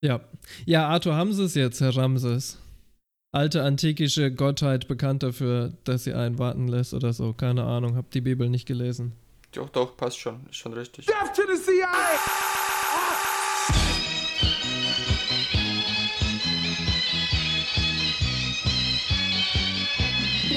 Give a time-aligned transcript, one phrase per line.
[0.00, 0.20] Ja.
[0.64, 2.58] Ja, Arthur Hamses jetzt, Herr Ramses.
[3.32, 7.32] Alte antikische Gottheit bekannt dafür, dass sie einen warten lässt oder so.
[7.32, 9.12] Keine Ahnung, hab die Bibel nicht gelesen.
[9.52, 10.46] Doch, doch, passt schon.
[10.48, 11.06] Ist schon richtig.
[11.06, 11.88] Death to the CIA!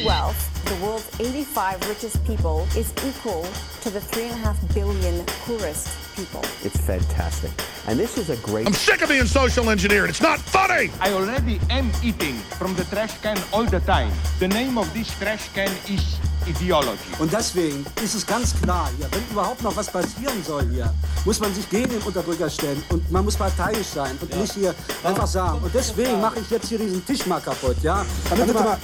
[0.03, 3.43] wealth, the world's 85 richest people, is equal
[3.81, 6.41] to the 3.5 billion poorest people.
[6.63, 7.51] It's fantastic.
[7.87, 8.67] And this is a great.
[8.67, 10.09] I'm sick of being social engineered.
[10.09, 10.91] It's not funny.
[10.99, 14.11] I already am eating from the trash can all the time.
[14.39, 16.97] The name of this trash can is Ideology.
[17.19, 20.91] Und deswegen ist es ganz klar hier, wenn überhaupt noch was passieren soll hier,
[21.23, 24.73] muss man sich gegen den Unterdrücker stellen und man muss parteiisch sein und nicht hier
[25.03, 25.59] einfach sagen.
[25.61, 28.03] Und deswegen mache ich jetzt hier diesen Tisch mal kaputt, ja?
[28.29, 28.77] Damit du mal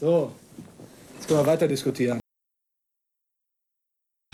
[0.00, 0.34] So,
[1.14, 2.20] jetzt können wir weiter diskutieren.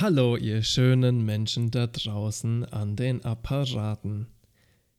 [0.00, 4.28] Hallo, ihr schönen Menschen da draußen an den Apparaten.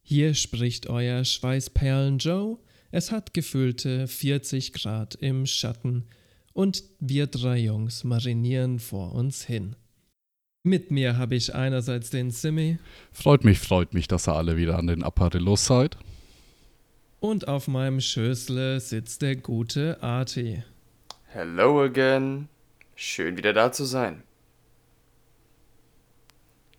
[0.02, 2.58] Hier spricht euer Schweißperlen Joe.
[2.92, 6.04] Es hat gefühlte 40 Grad im Schatten
[6.52, 9.78] und wir drei Jungs marinieren vor uns hin.
[10.64, 12.78] Mit mir habe ich einerseits den Simmy.
[13.14, 15.98] Freut mich, freut mich, dass ihr alle wieder an den Apparillos seid.
[17.20, 20.64] Und auf meinem Schößle sitzt der gute Arti.
[21.26, 22.48] Hello again.
[22.96, 24.24] Schön wieder da zu sein.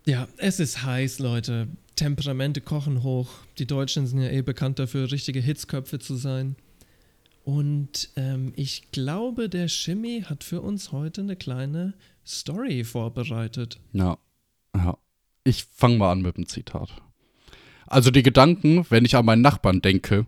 [0.05, 1.69] Ja, es ist heiß, Leute.
[1.97, 3.29] Temperamente kochen hoch.
[3.59, 6.57] Die Deutschen sind ja eh bekannt dafür, richtige Hitzköpfe zu sein.
[7.45, 11.95] Und ähm, ich glaube, der Shimmy hat für uns heute eine kleine
[12.25, 13.81] Story vorbereitet.
[13.93, 14.19] Ja,
[14.77, 14.97] ja.
[15.45, 16.91] Ich fange mal an mit dem Zitat.
[17.89, 20.27] Also die Gedanken, wenn ich an meinen Nachbarn denke,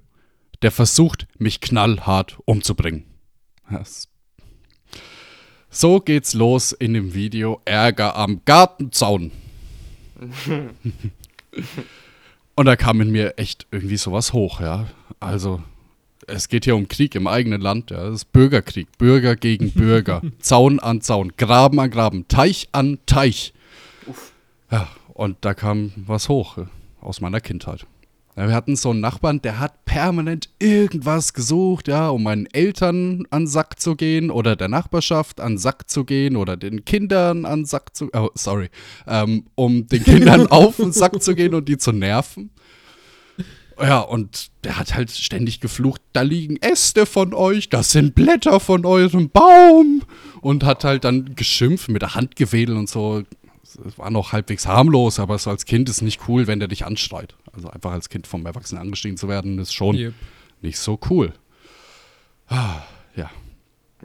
[0.63, 3.05] der versucht, mich knallhart umzubringen.
[3.71, 4.09] Das
[5.71, 9.31] so geht's los in dem Video Ärger am Gartenzaun.
[12.57, 14.89] Und da kam in mir echt irgendwie sowas hoch, ja.
[15.21, 15.63] Also,
[16.27, 18.05] es geht hier um Krieg im eigenen Land, ja.
[18.05, 23.53] Das ist Bürgerkrieg, Bürger gegen Bürger, Zaun an Zaun, Graben an Graben, Teich an Teich.
[24.73, 26.67] Ja, und da kam was hoch äh,
[27.01, 27.87] aus meiner Kindheit.
[28.37, 33.47] Wir hatten so einen Nachbarn, der hat permanent irgendwas gesucht, ja, um meinen Eltern an
[33.47, 37.95] Sack zu gehen oder der Nachbarschaft an Sack zu gehen oder den Kindern an Sack
[37.97, 38.71] zu, oh, sorry,
[39.07, 42.51] ähm, um den Kindern auf den Sack zu gehen und die zu nerven.
[43.81, 48.61] Ja, und der hat halt ständig geflucht, da liegen Äste von euch, das sind Blätter
[48.61, 50.03] von eurem Baum.
[50.43, 53.23] Und hat halt dann geschimpft mit der Handgewedel und so
[53.63, 56.85] es war noch halbwegs harmlos, aber so als Kind ist nicht cool, wenn der dich
[56.85, 57.35] anschreit.
[57.53, 60.15] Also einfach als Kind vom Erwachsenen angeschrien zu werden, ist schon yep.
[60.63, 61.33] nicht so cool.
[62.49, 62.83] Ah,
[63.15, 63.31] ja.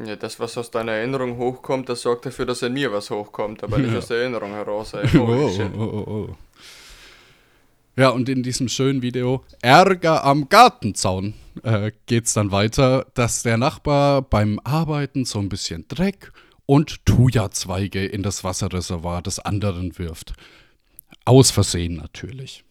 [0.04, 3.64] Ja, das, was aus deiner Erinnerung hochkommt, das sorgt dafür, dass in mir was hochkommt,
[3.64, 3.98] aber nicht ja.
[3.98, 4.94] aus der Erinnerung heraus.
[4.94, 5.08] Ey.
[5.18, 6.36] Oh, oh, oh, oh, oh.
[7.98, 11.34] Ja, und in diesem schönen Video Ärger am Gartenzaun
[11.64, 16.34] äh, geht es dann weiter, dass der Nachbar beim Arbeiten so ein bisschen Dreck
[16.66, 20.34] und Thuja-Zweige in das Wasserreservoir des anderen wirft.
[21.26, 22.64] Aus Versehen natürlich.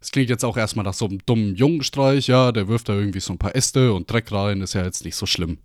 [0.00, 3.20] Es klingt jetzt auch erstmal nach so einem dummen Jungenstreich, ja, der wirft da irgendwie
[3.20, 5.58] so ein paar Äste und Dreck rein, ist ja jetzt nicht so schlimm.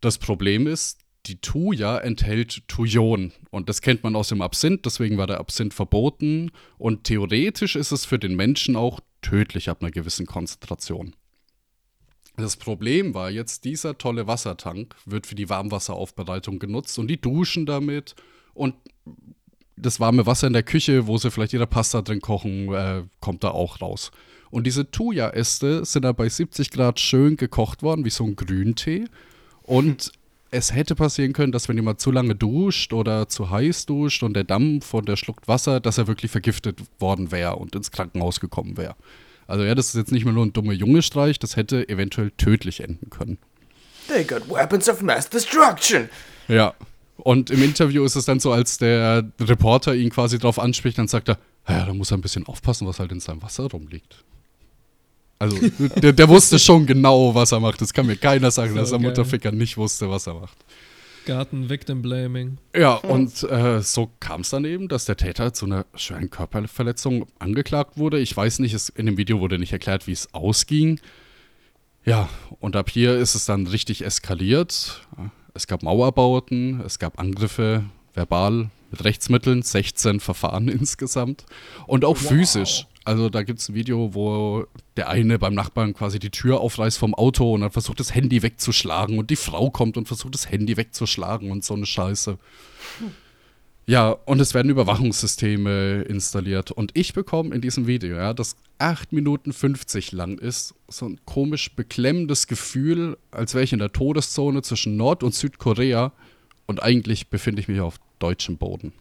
[0.00, 5.18] Das Problem ist, die Thuja enthält Thujon und das kennt man aus dem Absinth, deswegen
[5.18, 9.90] war der Absinth verboten und theoretisch ist es für den Menschen auch tödlich ab einer
[9.90, 11.14] gewissen Konzentration.
[12.38, 17.66] Das Problem war jetzt, dieser tolle Wassertank wird für die Warmwasseraufbereitung genutzt und die duschen
[17.66, 18.14] damit
[18.54, 18.74] und
[19.76, 23.42] das warme Wasser in der Küche, wo sie vielleicht ihre Pasta drin kochen, äh, kommt
[23.42, 24.12] da auch raus.
[24.50, 29.06] Und diese Thuja-Äste sind da bei 70 Grad schön gekocht worden, wie so ein Grüntee.
[29.62, 30.12] Und
[30.50, 34.34] es hätte passieren können, dass wenn jemand zu lange duscht oder zu heiß duscht und
[34.34, 38.40] der Dampf und der schluckt Wasser, dass er wirklich vergiftet worden wäre und ins Krankenhaus
[38.40, 38.94] gekommen wäre.
[39.48, 42.30] Also ja, das ist jetzt nicht mehr nur ein dummer Junge Streich, das hätte eventuell
[42.36, 43.38] tödlich enden können.
[44.06, 46.08] They got weapons of mass destruction.
[46.48, 46.74] Ja.
[47.16, 51.08] Und im Interview ist es dann so, als der Reporter ihn quasi drauf anspricht, dann
[51.08, 54.22] sagt er, ja, da muss er ein bisschen aufpassen, was halt in seinem Wasser rumliegt.
[55.38, 55.56] Also,
[55.96, 57.80] der, der, wusste schon genau, was er macht.
[57.80, 60.56] Das kann mir keiner sagen, so dass der Mutterficker nicht wusste, was er macht.
[61.28, 62.56] Garten Victim Blaming.
[62.74, 67.26] Ja, und äh, so kam es dann eben, dass der Täter zu einer schweren Körperverletzung
[67.38, 68.18] angeklagt wurde.
[68.18, 71.00] Ich weiß nicht, es, in dem Video wurde nicht erklärt, wie es ausging.
[72.06, 72.30] Ja,
[72.60, 75.06] und ab hier ist es dann richtig eskaliert.
[75.52, 77.84] Es gab Mauerbauten, es gab Angriffe,
[78.14, 81.44] verbal, mit Rechtsmitteln, 16 Verfahren insgesamt.
[81.86, 82.28] Und auch wow.
[82.28, 82.86] physisch.
[83.08, 84.66] Also da gibt es ein Video, wo
[84.98, 88.42] der eine beim Nachbarn quasi die Tür aufreißt vom Auto und dann versucht das Handy
[88.42, 92.36] wegzuschlagen und die Frau kommt und versucht das Handy wegzuschlagen und so eine Scheiße.
[93.86, 96.70] Ja, und es werden Überwachungssysteme installiert.
[96.70, 101.18] Und ich bekomme in diesem Video, ja, das 8 Minuten 50 lang ist, so ein
[101.24, 106.12] komisch beklemmendes Gefühl, als wäre ich in der Todeszone zwischen Nord- und Südkorea
[106.66, 108.92] und eigentlich befinde ich mich auf deutschem Boden.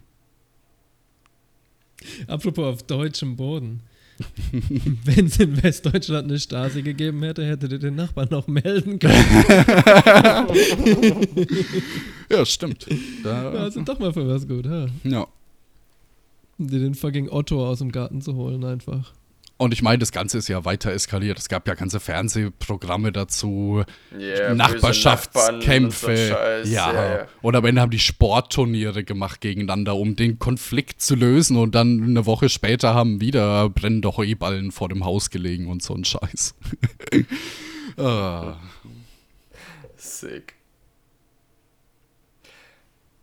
[2.28, 3.82] Apropos auf deutschem Boden.
[5.06, 9.46] Wenn es in Westdeutschland eine Stasi gegeben hätte, hättet ihr den Nachbarn noch melden können.
[12.30, 12.88] ja, stimmt.
[13.24, 14.88] Da, ja, sind doch mal für was gut, ja.
[15.04, 15.28] Ja.
[16.58, 19.14] Dir den fucking Otto aus dem Garten zu holen, einfach.
[19.58, 21.40] Und ich meine, das Ganze ist ja weiter eskaliert.
[21.40, 23.84] Es gab ja ganze Fernsehprogramme dazu,
[24.16, 26.16] Yeah, Nachbarschaftskämpfe.
[26.64, 26.94] so ja.
[26.94, 27.28] ja, ja.
[27.42, 31.58] Und am Ende haben die Sportturniere gemacht gegeneinander, um den Konflikt zu lösen.
[31.58, 35.96] Und dann eine Woche später haben wieder brennende Heuballen vor dem Haus gelegen und so
[35.96, 36.54] ein Scheiß.
[37.98, 38.58] ah.
[39.96, 40.54] Sick.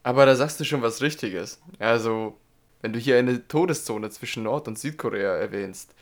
[0.02, 1.60] Aber da sagst du schon was Richtiges.
[1.78, 2.36] Also,
[2.82, 5.94] wenn du hier eine Todeszone zwischen Nord- und Südkorea erwähnst,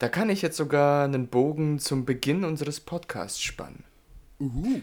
[0.00, 3.84] da kann ich jetzt sogar einen Bogen zum Beginn unseres Podcasts spannen.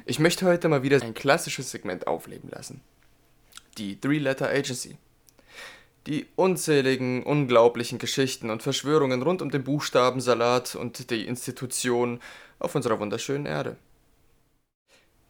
[0.05, 2.81] Ich möchte heute mal wieder ein klassisches Segment aufleben lassen.
[3.79, 4.95] Die Three-Letter Agency.
[6.05, 12.19] Die unzähligen, unglaublichen Geschichten und Verschwörungen rund um den Buchstabensalat und die Institution
[12.59, 13.75] auf unserer wunderschönen Erde.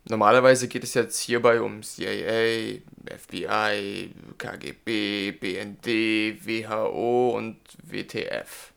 [0.10, 8.74] Normalerweise geht es jetzt hierbei um CIA, FBI, KGB, BND, WHO und WTF.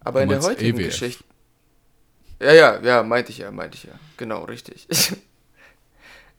[0.00, 0.86] Aber Du in der heutigen EWF.
[0.86, 1.24] Geschichte.
[2.40, 3.98] Ja, ja, ja, meinte ich ja, meinte ich ja.
[4.16, 4.86] Genau, richtig.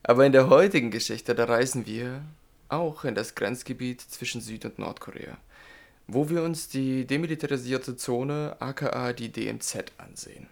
[0.04, 2.24] Aber in der heutigen Geschichte, da reisen wir
[2.70, 5.38] auch in das Grenzgebiet zwischen Süd- und Nordkorea,
[6.08, 10.48] wo wir uns die demilitarisierte Zone, aka die DMZ, ansehen.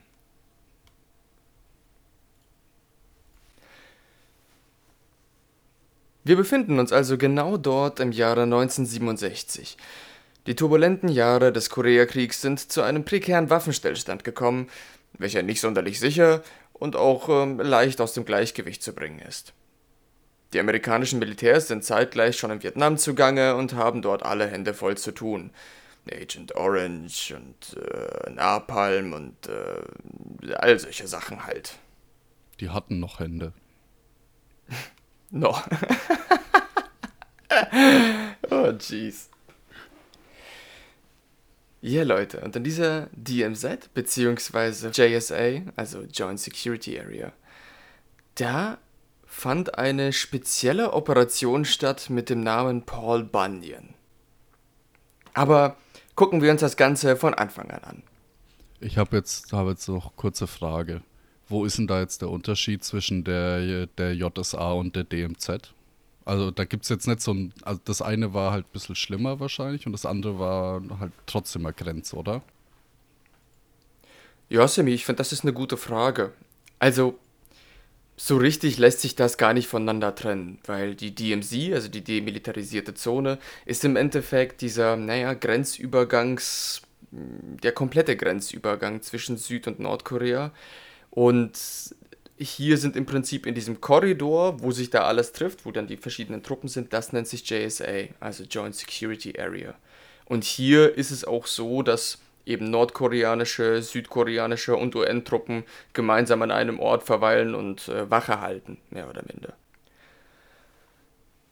[6.24, 9.78] Wir befinden uns also genau dort im Jahre 1967.
[10.48, 14.70] Die turbulenten Jahre des Koreakriegs sind zu einem prekären Waffenstillstand gekommen,
[15.18, 16.42] welcher nicht sonderlich sicher
[16.72, 19.54] und auch ähm, leicht aus dem Gleichgewicht zu bringen ist.
[20.54, 24.98] Die amerikanischen Militärs sind zeitgleich schon in Vietnam zugange und haben dort alle Hände voll
[24.98, 25.52] zu tun.
[26.10, 31.78] Agent Orange und äh, Napalm und äh, all solche Sachen halt.
[32.62, 33.52] Die hatten noch Hände.
[35.30, 35.68] Noch.
[38.50, 39.30] oh, jeez.
[41.88, 47.32] Ja, Leute, und in dieser DMZ, beziehungsweise JSA, also Joint Security Area,
[48.36, 48.78] da
[49.26, 53.94] fand eine spezielle Operation statt mit dem Namen Paul Bunyan.
[55.34, 55.78] Aber
[56.16, 58.04] gucken wir uns das Ganze von Anfang an an.
[58.82, 61.02] Ich habe jetzt, hab jetzt noch kurze Frage.
[61.48, 65.74] Wo ist denn da jetzt der Unterschied zwischen der, der JSA und der DMZ?
[66.28, 68.96] Also da gibt es jetzt nicht so ein, also das eine war halt ein bisschen
[68.96, 72.42] schlimmer wahrscheinlich und das andere war halt trotzdem eine Grenze, oder?
[74.50, 76.34] Ja, Sammy, ich finde, das ist eine gute Frage.
[76.80, 77.18] Also,
[78.18, 82.94] so richtig lässt sich das gar nicht voneinander trennen, weil die DMZ, also die demilitarisierte
[82.94, 86.82] Zone, ist im Endeffekt dieser, naja, Grenzübergangs,
[87.12, 90.52] der komplette Grenzübergang zwischen Süd- und Nordkorea.
[91.10, 91.58] Und
[92.38, 95.98] hier sind im Prinzip in diesem Korridor, wo sich da alles trifft, wo dann die
[95.98, 99.74] verschiedenen Truppen sind, das nennt sich JSA, also Joint Security Area.
[100.26, 106.80] Und hier ist es auch so, dass eben nordkoreanische, südkoreanische und UN-Truppen gemeinsam an einem
[106.80, 109.54] Ort verweilen und äh, Wache halten, mehr oder minder.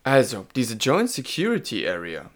[0.03, 2.29] Also, diese Joint Security Area,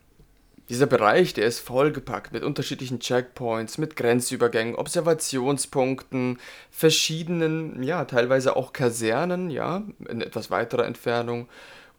[0.70, 6.38] dieser Bereich, der ist vollgepackt mit unterschiedlichen Checkpoints, mit Grenzübergängen, Observationspunkten,
[6.70, 11.50] verschiedenen, ja, teilweise auch Kasernen, ja, in etwas weiterer Entfernung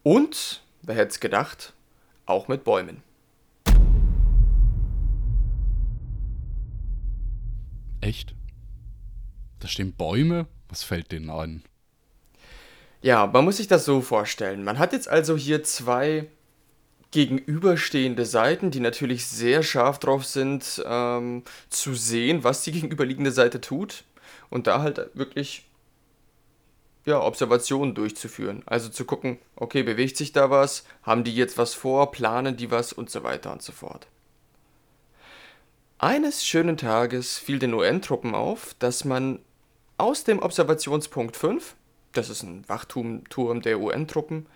[0.05, 1.73] und, wer hätte es gedacht,
[2.27, 3.03] auch mit Bäumen.
[8.01, 8.35] Echt?
[9.59, 10.47] Da stehen Bäume?
[10.69, 11.65] Was fällt denen ein?
[13.03, 14.63] Ja, man muss sich das so vorstellen.
[14.63, 16.29] Man hat jetzt also hier zwei
[17.11, 23.61] gegenüberstehende Seiten, die natürlich sehr scharf drauf sind, ähm, zu sehen, was die gegenüberliegende Seite
[23.61, 24.05] tut
[24.49, 25.67] und da halt wirklich
[27.07, 28.63] ja, Observationen durchzuführen.
[28.67, 32.71] Also zu gucken, okay, bewegt sich da was, haben die jetzt was vor, planen die
[32.71, 34.07] was und so weiter und so fort.
[35.99, 39.41] Eines schönen Tages fiel den UN-Truppen auf, dass man
[39.99, 41.75] aus dem Observationspunkt 5,
[42.13, 43.25] das ist ein Wachturm
[43.61, 44.47] der UN-Truppen,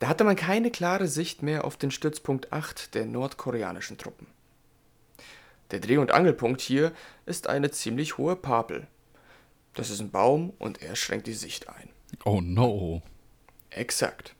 [0.00, 4.26] da hatte man keine klare Sicht mehr auf den Stützpunkt 8 der nordkoreanischen Truppen.
[5.70, 6.92] Der Dreh- und Angelpunkt hier
[7.26, 8.86] ist eine ziemlich hohe Papel.
[9.74, 11.90] Das ist ein Baum und er schränkt die Sicht ein.
[12.24, 13.02] Oh no.
[13.68, 14.34] Exakt.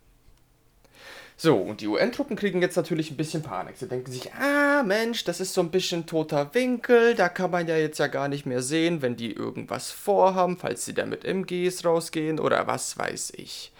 [1.36, 3.76] So, und die UN-Truppen kriegen jetzt natürlich ein bisschen Panik.
[3.76, 7.66] Sie denken sich, ah Mensch, das ist so ein bisschen toter Winkel, da kann man
[7.66, 11.24] ja jetzt ja gar nicht mehr sehen, wenn die irgendwas vorhaben, falls sie da mit
[11.24, 13.72] MGs rausgehen oder was weiß ich.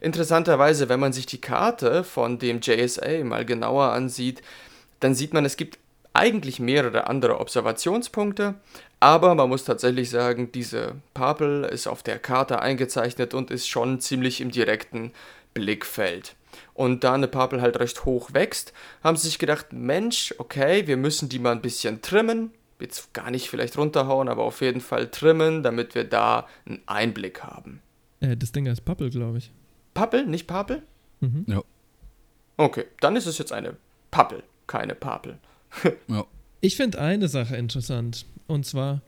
[0.00, 4.42] Interessanterweise, wenn man sich die Karte von dem JSA mal genauer ansieht,
[5.00, 5.78] dann sieht man, es gibt
[6.12, 8.54] eigentlich mehrere andere Observationspunkte,
[8.98, 14.00] aber man muss tatsächlich sagen, diese Papel ist auf der Karte eingezeichnet und ist schon
[14.00, 15.12] ziemlich im direkten
[15.54, 16.34] Blickfeld.
[16.74, 18.72] Und da eine Papel halt recht hoch wächst,
[19.04, 22.50] haben sie sich gedacht, Mensch, okay, wir müssen die mal ein bisschen trimmen.
[22.80, 27.42] Jetzt gar nicht vielleicht runterhauen, aber auf jeden Fall trimmen, damit wir da einen Einblick
[27.42, 27.82] haben.
[28.20, 29.52] Äh, das Ding heißt Pappel, glaube ich.
[30.00, 30.82] Pappel, nicht Papel?
[31.46, 31.62] Ja.
[32.56, 33.76] Okay, dann ist es jetzt eine
[34.10, 35.36] Pappel, keine Papel.
[36.08, 36.24] ja.
[36.62, 38.24] Ich finde eine Sache interessant.
[38.46, 39.02] Und zwar,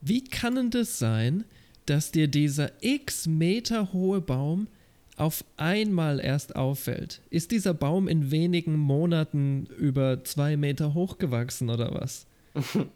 [0.00, 1.44] wie kann denn das sein,
[1.86, 4.66] dass dir dieser x Meter hohe Baum
[5.18, 7.20] auf einmal erst auffällt?
[7.30, 12.26] Ist dieser Baum in wenigen Monaten über zwei Meter hochgewachsen oder was?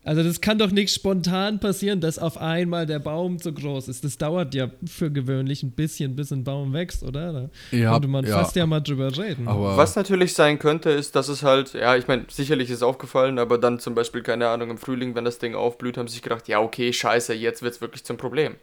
[0.04, 4.04] Also das kann doch nicht spontan passieren, dass auf einmal der Baum so groß ist.
[4.04, 7.32] Das dauert ja für gewöhnlich ein bisschen, bis ein Baum wächst, oder?
[7.32, 8.36] Da Ja, könnte man ja.
[8.38, 9.48] fast ja mal drüber reden.
[9.48, 12.82] Aber Was natürlich sein könnte, ist, dass es halt, ja, ich meine, sicherlich ist es
[12.82, 16.14] aufgefallen, aber dann zum Beispiel, keine Ahnung, im Frühling, wenn das Ding aufblüht, haben sie
[16.14, 18.56] sich gedacht, ja, okay, scheiße, jetzt wird es wirklich zum Problem.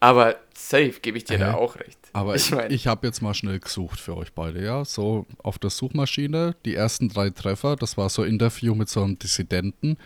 [0.00, 1.58] Aber safe, gebe ich dir da Hä?
[1.58, 1.98] auch recht.
[2.12, 4.84] Aber ich, ich meine, ich habe jetzt mal schnell gesucht für euch beide, ja.
[4.84, 9.02] So auf der Suchmaschine, die ersten drei Treffer, das war so ein Interview mit so
[9.02, 9.96] einem Dissidenten.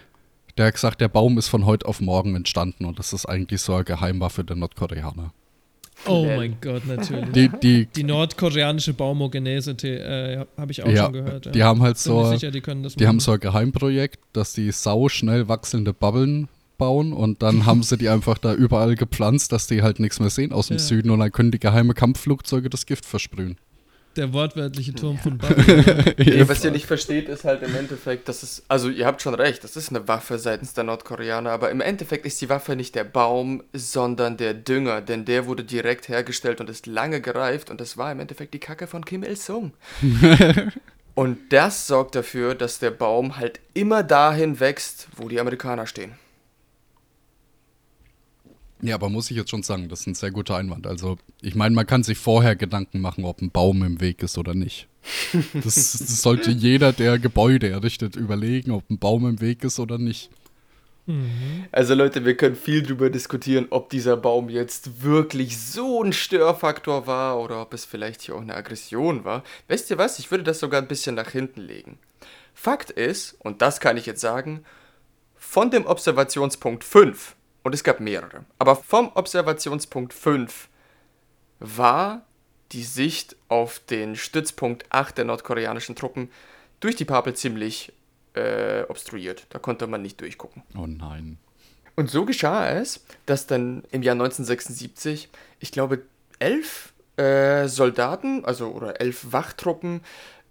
[0.59, 3.61] Der hat gesagt, der Baum ist von heute auf morgen entstanden und das ist eigentlich
[3.63, 5.33] so eine Geheimwaffe der Nordkoreaner.
[6.07, 7.31] oh mein Gott, natürlich.
[7.31, 11.55] Die, die, Die nordkoreanische Baumogenese, äh, habe ich auch ja, schon gehört.
[11.55, 14.71] die haben halt so, sicher, die können das die haben so ein Geheimprojekt, dass die
[14.73, 19.67] sau schnell wachsende Bubbeln bauen und dann haben sie die einfach da überall gepflanzt, dass
[19.69, 20.83] die halt nichts mehr sehen aus dem Ja.
[20.83, 23.57] Süden und dann können die geheime Kampfflugzeuge das Gift versprühen.
[24.17, 26.15] Der wortwörtliche Turm von Babel.
[26.19, 29.35] ja, was ihr nicht versteht, ist halt im Endeffekt, dass es, also ihr habt schon
[29.35, 32.95] recht, das ist eine Waffe seitens der Nordkoreaner, aber im Endeffekt ist die Waffe nicht
[32.95, 37.81] der Baum, sondern der Dünger, denn der wurde direkt hergestellt und ist lange gereift und
[37.81, 39.73] das war im Endeffekt die Kacke von Kim Il-sung.
[41.15, 46.22] und das sorgt dafür, dass der Baum halt immer dahin wächst, wo die Amerikaner stehen.
[48.83, 50.89] Ja, aber muss ich jetzt schon sagen, das ist ein sehr guter Einwand.
[50.89, 54.39] Also, ich meine, man kann sich vorher Gedanken machen, ob ein Baum im Weg ist
[54.39, 54.89] oder nicht.
[55.55, 59.99] Das, das sollte jeder, der Gebäude errichtet, überlegen, ob ein Baum im Weg ist oder
[59.99, 60.31] nicht.
[61.73, 67.09] Also Leute, wir können viel drüber diskutieren, ob dieser Baum jetzt wirklich so ein Störfaktor
[67.09, 69.43] war oder ob es vielleicht hier auch eine Aggression war.
[69.67, 70.21] Wisst ihr was?
[70.21, 71.99] Ich würde das sogar ein bisschen nach hinten legen.
[72.55, 74.65] Fakt ist, und das kann ich jetzt sagen,
[75.37, 80.69] von dem Observationspunkt 5, und es gab mehrere, aber vom Observationspunkt 5
[81.61, 82.23] war
[82.73, 86.31] die Sicht auf den Stützpunkt 8 der nordkoreanischen Truppen
[86.81, 87.93] durch die Papel ziemlich
[88.35, 89.47] äh, obstruiert.
[89.51, 90.63] Da konnte man nicht durchgucken.
[90.75, 91.39] Oh nein.
[91.95, 95.29] Und so geschah es, dass dann im Jahr 1976,
[95.61, 96.03] ich glaube,
[96.39, 100.01] elf äh, Soldaten, also oder elf Wachtruppen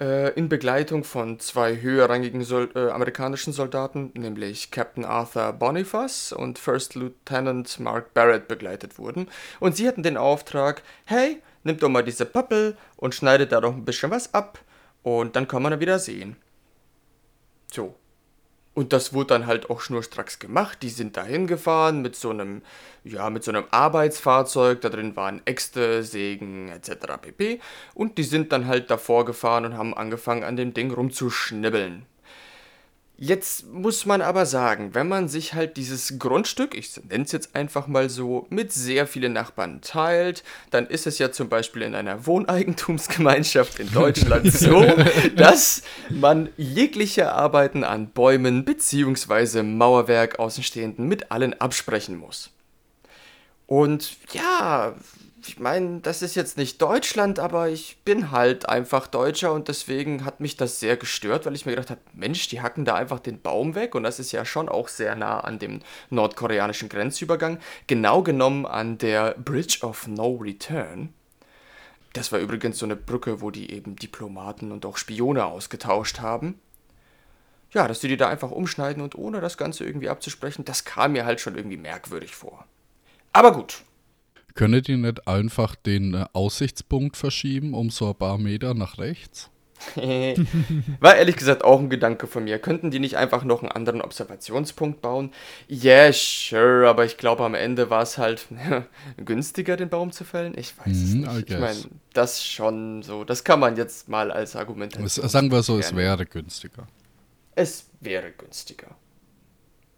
[0.01, 6.58] äh, in Begleitung von zwei höherrangigen Sol äh, amerikanischen Soldaten, nämlich Captain Arthur Boniface und
[6.58, 9.27] First Lieutenant Mark Barrett begleitet wurden.
[9.60, 13.74] Und sie hatten den Auftrag, hey, nimmt doch mal diese Pappel und schneidet da doch
[13.74, 14.60] ein bisschen was ab
[15.03, 16.36] und dann kann man da wieder sehen.
[17.72, 17.96] So,
[18.74, 20.78] und das wurde dann halt auch schnurstracks gemacht.
[20.82, 22.62] Die sind dahin gefahren mit so einem,
[23.04, 24.80] ja, mit so einem Arbeitsfahrzeug.
[24.80, 27.18] Da drin waren Äxte, Sägen etc.
[27.22, 27.60] pp.
[27.94, 32.06] Und die sind dann halt davor gefahren und haben angefangen, an dem Ding rumzuschnibbeln.
[33.24, 37.56] Jetzt muss man aber sagen, wenn man sich halt dieses Grundstück, ich nenne es jetzt
[37.56, 41.94] einfach mal so, mit sehr vielen Nachbarn teilt, dann ist es ja zum Beispiel in
[41.94, 44.92] einer Wohneigentumsgemeinschaft in Deutschland so,
[45.36, 49.62] dass man jegliche Arbeiten an Bäumen bzw.
[49.62, 52.50] Mauerwerk Außenstehenden mit allen absprechen muss.
[53.68, 54.96] Und ja,
[55.48, 60.26] ich meine, das ist jetzt nicht Deutschland, aber ich bin halt einfach Deutscher und deswegen
[60.26, 63.20] hat mich das sehr gestört, weil ich mir gedacht habe, Mensch, die hacken da einfach
[63.20, 67.60] den Baum weg und das ist ja schon auch sehr nah an dem nordkoreanischen Grenzübergang,
[67.88, 71.14] genau genommen an der Bridge of No Return.
[72.14, 76.60] Das war übrigens so eine Brücke, wo die eben Diplomaten und auch Spione ausgetauscht haben.
[77.72, 81.14] Ja, dass die die da einfach umschneiden und ohne das Ganze irgendwie abzusprechen, das kam
[81.14, 82.66] mir halt schon irgendwie merkwürdig vor.
[83.32, 83.84] Aber gut,
[84.55, 89.50] Könnt ihr nicht einfach den äh, Aussichtspunkt verschieben, um so ein paar Meter nach rechts?
[91.00, 92.60] War ehrlich gesagt auch ein Gedanke von mir.
[92.60, 95.31] Könnten die nicht einfach noch einen anderen Observationspunkt bauen?
[95.70, 98.48] Yeah, sure, aber ich glaube, am Ende war es halt
[99.17, 100.53] günstiger, den Baum zu fällen.
[100.55, 101.50] Ich weiß es Mhm, nicht.
[101.50, 101.79] Ich meine,
[102.13, 103.24] das schon so.
[103.24, 104.93] Das kann man jetzt mal als Argument.
[105.10, 106.88] Sagen wir so, es wäre günstiger.
[107.55, 108.96] Es wäre günstiger.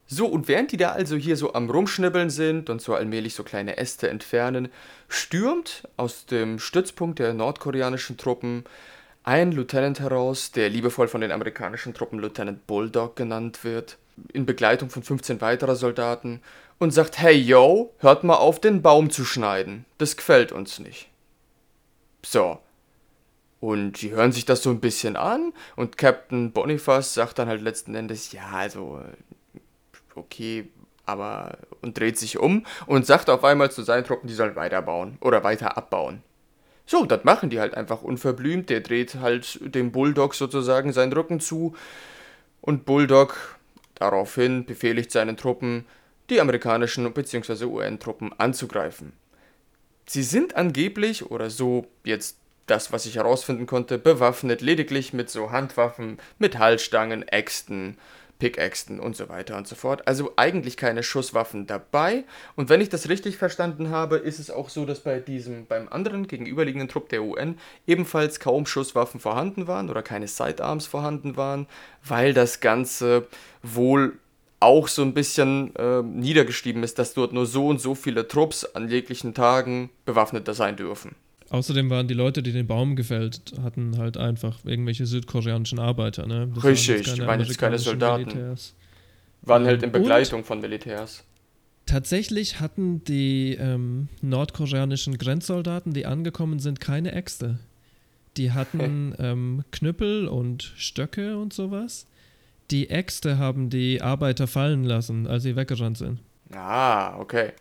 [0.05, 3.43] So, und während die da also hier so am Rumschnibbeln sind und so allmählich so
[3.43, 4.69] kleine Äste entfernen,
[5.07, 8.65] stürmt aus dem Stützpunkt der nordkoreanischen Truppen
[9.23, 13.97] ein Lieutenant heraus, der liebevoll von den amerikanischen Truppen Lieutenant Bulldog genannt wird,
[14.33, 16.41] in Begleitung von 15 weiterer Soldaten
[16.77, 19.85] und sagt, hey yo, hört mal auf, den Baum zu schneiden.
[19.97, 21.09] Das gefällt uns nicht.
[22.25, 22.59] So,
[23.63, 27.61] und die hören sich das so ein bisschen an und Captain Boniface sagt dann halt
[27.61, 29.01] letzten Endes, ja, also,
[30.15, 30.69] okay,
[31.05, 35.17] aber, und dreht sich um und sagt auf einmal zu seinen Truppen, die sollen weiterbauen
[35.21, 36.23] oder weiter abbauen.
[36.85, 38.69] So, das machen die halt einfach unverblümt.
[38.69, 41.75] Der dreht halt dem Bulldog sozusagen seinen Rücken zu
[42.61, 43.57] und Bulldog
[43.95, 45.85] daraufhin befehligt seinen Truppen,
[46.29, 47.65] die amerikanischen bzw.
[47.65, 49.13] UN-Truppen anzugreifen.
[50.05, 55.51] Sie sind angeblich, oder so jetzt das, was ich herausfinden konnte, bewaffnet lediglich mit so
[55.51, 57.97] Handwaffen, Metallstangen, Äxten,
[58.39, 60.07] Pickaxen und so weiter und so fort.
[60.07, 62.25] Also eigentlich keine Schusswaffen dabei.
[62.55, 65.87] Und wenn ich das richtig verstanden habe, ist es auch so, dass bei diesem, beim
[65.89, 71.67] anderen gegenüberliegenden Trupp der UN ebenfalls kaum Schusswaffen vorhanden waren oder keine Sidearms vorhanden waren,
[72.03, 73.27] weil das Ganze
[73.61, 74.19] wohl
[74.59, 78.63] auch so ein bisschen äh, niedergeschrieben ist, dass dort nur so und so viele Trupps
[78.63, 81.15] an jeglichen Tagen bewaffneter sein dürfen.
[81.49, 86.25] Außerdem waren die Leute, die den Baum gefällt hatten, halt einfach irgendwelche südkoreanischen Arbeiter.
[86.25, 86.49] Ne?
[86.55, 88.25] Das Richtig, die waren jetzt keine Soldaten.
[88.25, 88.73] Militärs.
[89.43, 91.23] Waren halt in Und- Begleitung von Militärs.
[91.85, 97.59] Tatsächlich hatten die ähm, nordkoreanischen Grenzsoldaten, die angekommen sind, keine Äxte.
[98.37, 102.07] Die hatten ähm, Knüppel und Stöcke und sowas.
[102.71, 106.19] Die Äxte haben die Arbeiter fallen lassen, als sie weggerannt sind.
[106.53, 107.51] Ah, okay.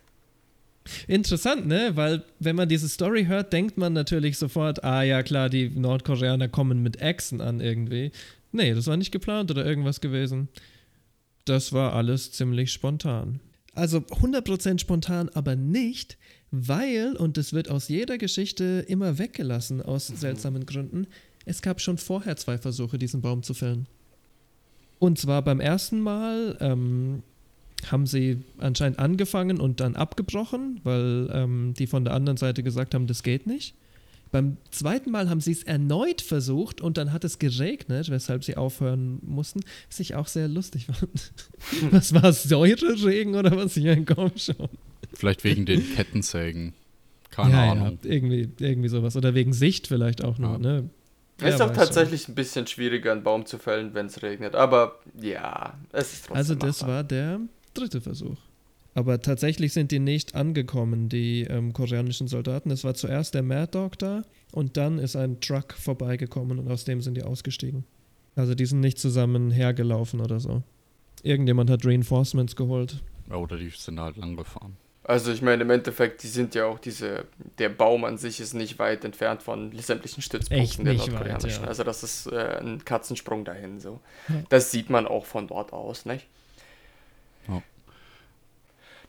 [1.07, 1.93] Interessant, ne?
[1.95, 6.49] Weil wenn man diese Story hört, denkt man natürlich sofort, ah ja klar, die Nordkoreaner
[6.49, 8.11] kommen mit Echsen an irgendwie.
[8.53, 10.49] Nee, das war nicht geplant oder irgendwas gewesen.
[11.45, 13.41] Das war alles ziemlich spontan.
[13.75, 16.19] Also 100% spontan, aber nicht,
[16.51, 21.07] weil, und das wird aus jeder Geschichte immer weggelassen aus seltsamen Gründen,
[21.47, 23.87] es gab schon vorher zwei Versuche, diesen Baum zu fällen.
[24.99, 27.23] Und zwar beim ersten Mal ähm,
[27.91, 32.95] haben sie anscheinend angefangen und dann abgebrochen, weil ähm, die von der anderen Seite gesagt
[32.95, 33.75] haben, das geht nicht.
[34.31, 38.57] Beim zweiten Mal haben sie es erneut versucht und dann hat es geregnet, weshalb sie
[38.57, 41.33] aufhören mussten, was ich auch sehr lustig fand.
[41.93, 43.77] was war es, Säureregen oder was?
[43.77, 44.71] Ja, komm schon.
[45.13, 46.73] Vielleicht wegen den Kettensägen.
[47.31, 47.99] Keine ja, Ahnung.
[48.03, 49.17] Ja, irgendwie, irgendwie sowas.
[49.17, 50.59] Oder wegen Sicht vielleicht auch nur, Ja.
[50.59, 50.91] ne?
[51.43, 54.55] ist auch tatsächlich ein bisschen schwieriger, einen Baum zu fällen, wenn es regnet.
[54.55, 56.97] Aber ja, es ist trotzdem Also das machbar.
[56.97, 57.41] war der
[57.75, 58.37] dritte Versuch.
[58.95, 62.71] Aber tatsächlich sind die nicht angekommen, die ähm, koreanischen Soldaten.
[62.71, 66.85] Es war zuerst der Mad Dog da und dann ist ein Truck vorbeigekommen und aus
[66.85, 67.85] dem sind die ausgestiegen.
[68.37, 70.63] Also die sind nicht zusammen hergelaufen oder so.
[71.23, 73.03] Irgendjemand hat Reinforcements geholt.
[73.31, 74.77] Ja, Oder die sind halt lang gefahren.
[75.05, 77.25] Also ich meine, im Endeffekt, die sind ja auch diese,
[77.59, 81.13] der Baum an sich ist nicht weit entfernt von sämtlichen Stützpunkten Echt der nicht weit,
[81.13, 81.63] nordkoreanischen.
[81.63, 81.69] ja.
[81.69, 84.01] Also das ist äh, ein Katzensprung dahin so.
[84.29, 84.43] Ja.
[84.49, 86.27] Das sieht man auch von dort aus, nicht?
[87.49, 87.63] Ja.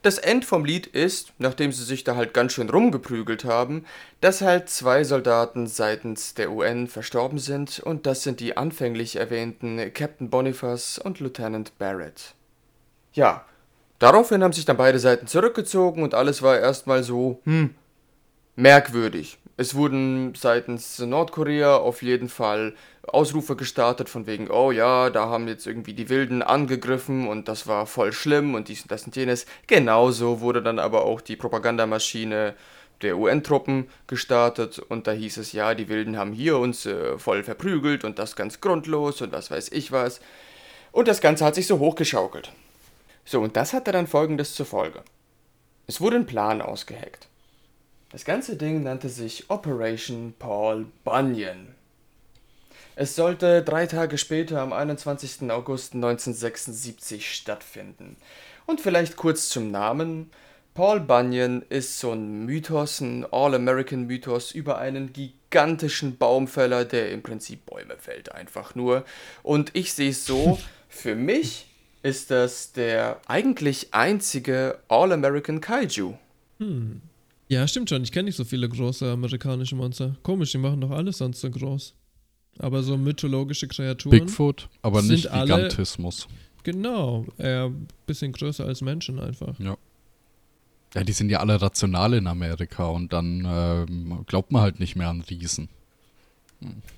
[0.04, 3.86] Das End vom Lied ist, nachdem sie sich da halt ganz schön rumgeprügelt haben,
[4.19, 9.80] dass halt zwei Soldaten seitens der UN verstorben sind und das sind die anfänglich erwähnten
[9.93, 12.36] Captain Boniface und Lieutenant Barrett.
[13.13, 13.46] Ja,
[14.00, 17.74] daraufhin haben sich dann beide Seiten zurückgezogen und alles war erstmal so, hm,
[18.58, 19.38] merkwürdig.
[19.56, 22.74] Es wurden seitens Nordkorea auf jeden Fall
[23.08, 27.68] Ausrufe gestartet von wegen, oh ja, da haben jetzt irgendwie die Wilden angegriffen und das
[27.68, 29.46] war voll schlimm und dies und das und jenes.
[29.68, 32.56] Genauso wurde dann aber auch die Propagandamaschine
[33.02, 37.44] der UN-Truppen gestartet und da hieß es, ja, die Wilden haben hier uns äh, voll
[37.44, 40.20] verprügelt und das ganz grundlos und was weiß ich was.
[40.92, 42.52] Und das Ganze hat sich so hochgeschaukelt.
[43.26, 45.04] So, und das hatte dann folgendes zur Folge.
[45.86, 47.28] Es wurde ein Plan ausgeheckt.
[48.13, 51.73] Das ganze Ding nannte sich Operation Paul Bunyan.
[52.95, 55.49] Es sollte drei Tage später am 21.
[55.49, 58.15] August 1976 stattfinden.
[58.67, 60.30] Und vielleicht kurz zum Namen.
[60.76, 67.65] Paul Bunyan ist so ein Mythos, ein All-American-Mythos über einen gigantischen Baumfäller, der im Prinzip
[67.65, 69.06] Bäume fällt, einfach nur.
[69.41, 71.65] Und ich sehe es so, für mich
[72.04, 76.13] ist das der eigentlich einzige All-American Kaiju.
[77.54, 78.04] Ja, stimmt schon.
[78.04, 80.16] Ich kenne nicht so viele große amerikanische Monster.
[80.24, 81.94] Komisch, die machen doch alles sonst so groß.
[82.58, 84.20] Aber so mythologische Kreaturen.
[84.20, 86.28] Bigfoot, aber sind nicht alle- Gigantismus.
[86.63, 87.26] Genau.
[87.38, 89.60] Eher ein bisschen größer als Menschen einfach.
[89.60, 89.78] Ja.
[90.96, 94.96] Ja, die sind ja alle rational in Amerika und dann ähm, glaubt man halt nicht
[94.96, 95.70] mehr an Riesen.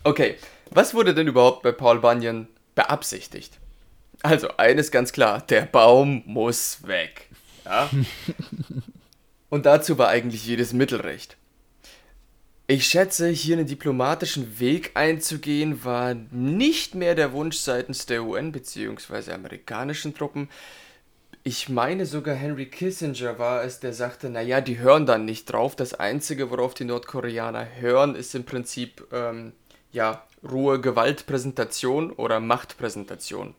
[0.04, 0.36] Okay,
[0.72, 3.58] was wurde denn überhaupt bei Paul Bunyan beabsichtigt?
[4.22, 7.30] Also, eines ganz klar, der Baum muss weg.
[7.66, 7.90] Ja?
[9.50, 11.38] Und dazu war eigentlich jedes Mittel recht.
[12.68, 18.52] Ich schätze, hier einen diplomatischen Weg einzugehen, war nicht mehr der Wunsch seitens der UN
[18.52, 19.34] bzw.
[19.34, 20.50] amerikanischen Truppen.
[21.44, 25.76] Ich meine sogar Henry Kissinger war es, der sagte, naja, die hören dann nicht drauf.
[25.76, 29.54] Das Einzige, worauf die Nordkoreaner hören, ist im Prinzip, ähm,
[29.92, 33.54] ja, rohe Gewaltpräsentation oder Machtpräsentation.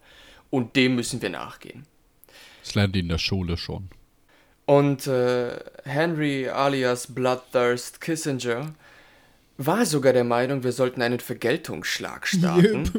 [0.51, 1.87] Und dem müssen wir nachgehen.
[2.65, 3.89] Das lernen die in der Schule schon.
[4.67, 5.51] Und äh,
[5.85, 8.75] Henry alias Bloodthirst Kissinger
[9.59, 12.91] war sogar der Meinung, wir sollten einen Vergeltungsschlag starten.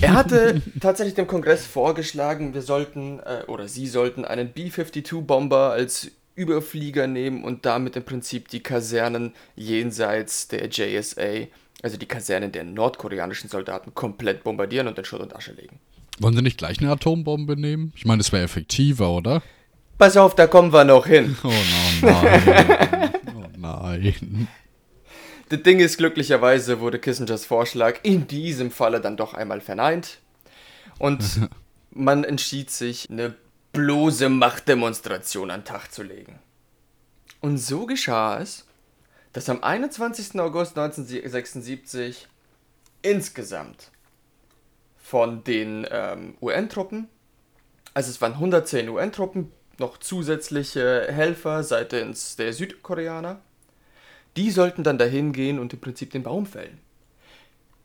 [0.00, 6.10] Er hatte tatsächlich dem Kongress vorgeschlagen, wir sollten äh, oder sie sollten einen B-52-Bomber als
[6.34, 11.46] Überflieger nehmen und damit im Prinzip die Kasernen jenseits der JSA,
[11.82, 15.78] also die Kasernen der nordkoreanischen Soldaten, komplett bombardieren und in Schutt und Asche legen.
[16.18, 17.92] Wollen sie nicht gleich eine Atombombe nehmen?
[17.94, 19.42] Ich meine, das wäre effektiver, oder?
[19.98, 21.36] Pass auf, da kommen wir noch hin.
[21.44, 21.52] Oh
[22.02, 23.12] nein.
[23.36, 24.48] oh nein.
[25.48, 30.18] Das Ding ist, glücklicherweise wurde Kissingers Vorschlag in diesem Falle dann doch einmal verneint.
[30.98, 31.22] Und
[31.90, 33.34] man entschied sich, eine
[33.72, 36.38] bloße Machtdemonstration an den Tag zu legen.
[37.40, 38.66] Und so geschah es,
[39.32, 40.40] dass am 21.
[40.40, 42.28] August 1976
[43.02, 43.90] insgesamt
[44.96, 47.08] von den ähm, UN-Truppen,
[47.92, 53.40] also es waren 110 UN-Truppen, noch zusätzliche Helfer seitens der Südkoreaner,
[54.36, 56.80] die sollten dann dahin gehen und im Prinzip den Baum fällen.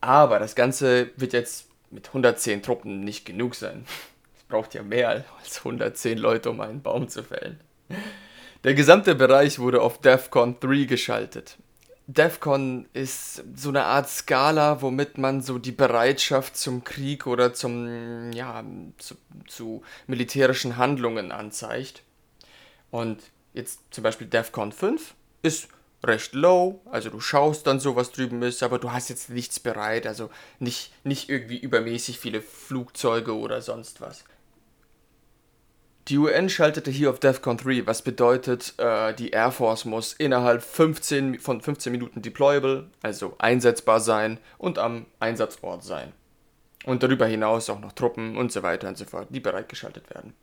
[0.01, 3.85] Aber das Ganze wird jetzt mit 110 Truppen nicht genug sein.
[4.37, 7.59] Es braucht ja mehr als 110 Leute, um einen Baum zu fällen.
[8.63, 11.57] Der gesamte Bereich wurde auf DEFCON 3 geschaltet.
[12.11, 18.31] DEFCON ist so eine Art Skala, womit man so die Bereitschaft zum Krieg oder zum,
[18.31, 18.63] ja,
[18.97, 19.15] zu,
[19.47, 22.01] zu militärischen Handlungen anzeigt.
[22.89, 23.21] Und
[23.53, 25.67] jetzt zum Beispiel DEFCON 5 ist
[26.03, 29.59] recht low, also du schaust dann so, was drüben ist, aber du hast jetzt nichts
[29.59, 34.23] bereit, also nicht, nicht irgendwie übermäßig viele Flugzeuge oder sonst was.
[36.09, 40.63] Die UN schaltete hier auf DEFCON 3, was bedeutet, äh, die Air Force muss innerhalb
[40.63, 46.11] 15, von 15 Minuten deployable, also einsetzbar sein und am Einsatzort sein.
[46.83, 50.33] Und darüber hinaus auch noch Truppen und so weiter und so fort, die bereitgeschaltet werden.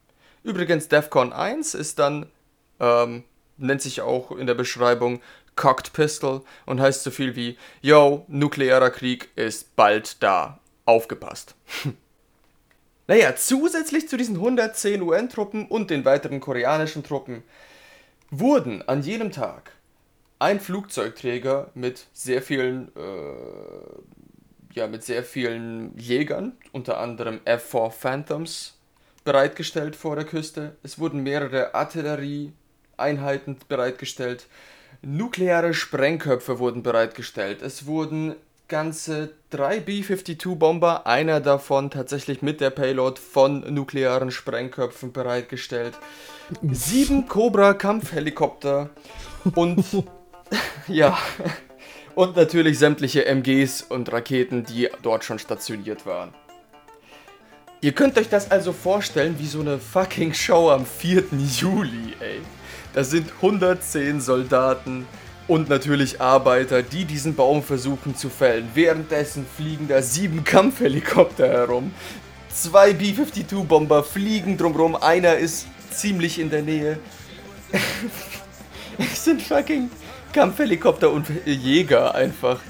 [0.45, 2.27] Übrigens, DEFCON 1 ist dann,
[2.79, 3.25] ähm,
[3.57, 5.21] nennt sich auch in der Beschreibung
[5.57, 10.61] Cocked Pistol und heißt so viel wie, yo, nuklearer Krieg ist bald da.
[10.85, 11.57] Aufgepasst.
[13.09, 17.43] naja, zusätzlich zu diesen 110 UN-Truppen und den weiteren koreanischen Truppen
[18.31, 19.73] wurden an jedem Tag
[20.39, 28.75] ein Flugzeugträger mit sehr vielen, äh, ja, mit sehr vielen Jägern, unter anderem F-4 Phantoms,
[29.25, 30.77] bereitgestellt vor der Küste.
[30.83, 34.47] Es wurden mehrere Artillerieeinheiten bereitgestellt.
[35.03, 37.63] Nukleare Sprengköpfe wurden bereitgestellt.
[37.63, 38.35] Es wurden
[38.69, 45.95] ganze drei B-52-Bomber, einer davon tatsächlich mit der Payload von nuklearen Sprengköpfen bereitgestellt.
[46.63, 48.91] Sieben Cobra-Kampfhelikopter
[49.55, 49.85] und
[50.89, 51.17] ja,
[52.15, 56.35] und natürlich sämtliche MGs und Raketen, die dort schon stationiert waren.
[57.83, 61.25] Ihr könnt euch das also vorstellen wie so eine fucking Show am 4.
[61.61, 62.41] Juli, ey.
[62.95, 65.07] Da sind 110 Soldaten
[65.49, 68.69] und natürlich Arbeiter, die diesen Baum versuchen zu fällen.
[68.75, 71.93] Währenddessen fliegen da sieben Kampfhelikopter herum.
[72.49, 74.97] Zwei B-52-Bomber fliegen drumrum.
[74.97, 76.99] Einer ist ziemlich in der Nähe.
[78.99, 79.91] es sind fucking
[80.33, 82.61] Kampfhelikopter und Jäger einfach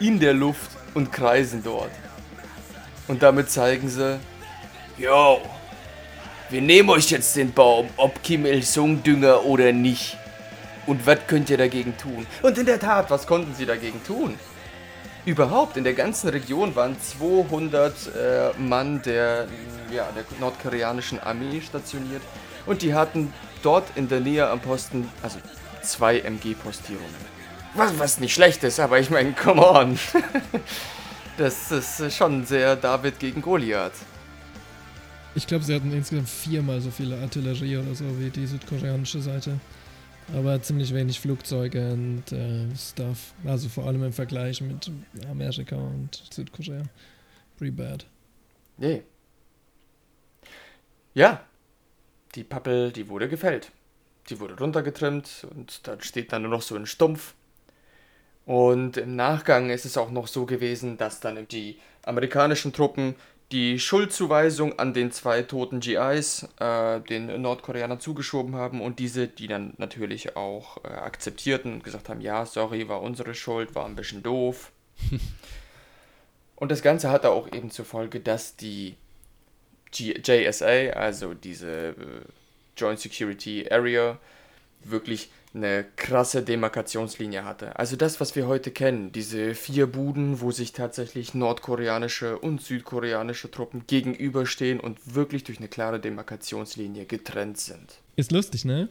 [0.00, 1.90] in der Luft und kreisen dort.
[3.08, 4.18] Und damit zeigen sie,
[4.96, 5.40] yo,
[6.50, 10.16] wir nehmen euch jetzt den Baum, ob Kim Il-sung Dünger oder nicht.
[10.86, 12.26] Und was könnt ihr dagegen tun?
[12.42, 14.38] Und in der Tat, was konnten sie dagegen tun?
[15.24, 19.46] Überhaupt, in der ganzen Region waren 200 äh, Mann der,
[19.92, 22.22] ja, der nordkoreanischen Armee stationiert.
[22.66, 25.38] Und die hatten dort in der Nähe am Posten, also
[25.82, 27.32] zwei MG-Postierungen.
[27.74, 29.98] Was, was nicht schlecht ist, aber ich meine, come on.
[31.36, 33.92] das ist schon sehr David gegen Goliath.
[35.34, 39.58] Ich glaube, sie hatten insgesamt viermal so viele Artillerie oder so wie die südkoreanische Seite.
[40.32, 43.34] Aber ziemlich wenig Flugzeuge und äh, Stuff.
[43.44, 44.90] Also vor allem im Vergleich mit
[45.30, 46.82] Amerika und Südkorea.
[47.56, 48.06] Pretty bad.
[48.78, 49.02] Nee.
[51.14, 51.44] Ja,
[52.34, 53.70] die Pappel, die wurde gefällt.
[54.28, 57.34] Die wurde runtergetrimmt und da steht dann nur noch so ein Stumpf.
[58.44, 63.14] Und im Nachgang ist es auch noch so gewesen, dass dann die amerikanischen Truppen
[63.52, 69.46] die Schuldzuweisung an den zwei toten GIs äh, den Nordkoreanern zugeschoben haben und diese, die
[69.46, 73.94] dann natürlich auch äh, akzeptierten und gesagt haben, ja, sorry, war unsere Schuld, war ein
[73.94, 74.72] bisschen doof.
[76.56, 78.96] und das Ganze hatte auch eben zur Folge, dass die
[79.90, 81.94] G JSA, also diese äh,
[82.78, 84.18] Joint Security Area,
[84.82, 87.78] wirklich eine krasse Demarkationslinie hatte.
[87.78, 93.50] Also das, was wir heute kennen, diese vier Buden, wo sich tatsächlich nordkoreanische und südkoreanische
[93.50, 97.98] Truppen gegenüberstehen und wirklich durch eine klare Demarkationslinie getrennt sind.
[98.16, 98.88] Ist lustig, ne?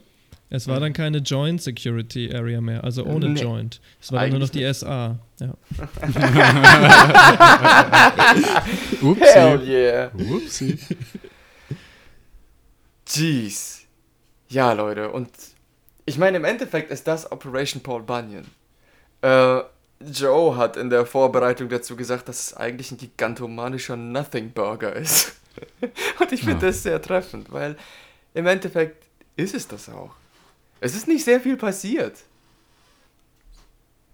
[0.53, 3.41] Es war dann keine Joint Security Area mehr, also ohne Nee.
[3.41, 3.79] Joint.
[4.01, 5.17] Es war dann nur noch die SA.
[5.39, 5.53] Ja.
[9.01, 9.71] Upsi.
[9.71, 10.11] yeah!
[10.13, 10.77] Upsi.
[13.07, 13.81] Jeez.
[14.49, 15.29] Ja, Leute, und
[16.05, 18.45] ich meine, im Endeffekt ist das Operation Paul Bunyan.
[19.21, 19.61] Äh,
[20.03, 25.33] Joe hat in der Vorbereitung dazu gesagt, dass es eigentlich ein gigantomanischer Nothing Burger ist.
[26.19, 26.71] und ich finde Ja.
[26.71, 27.77] das sehr treffend, weil
[28.33, 30.11] im Endeffekt ist es das auch.
[30.79, 32.17] Es ist nicht sehr viel passiert.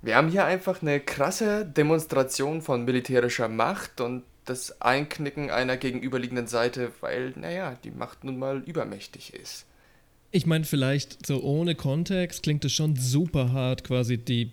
[0.01, 6.47] Wir haben hier einfach eine krasse Demonstration von militärischer Macht und das Einknicken einer gegenüberliegenden
[6.47, 9.65] Seite, weil, naja, die Macht nun mal übermächtig ist.
[10.37, 14.51] Ich meine, vielleicht so ohne Kontext klingt es schon super hart, quasi die,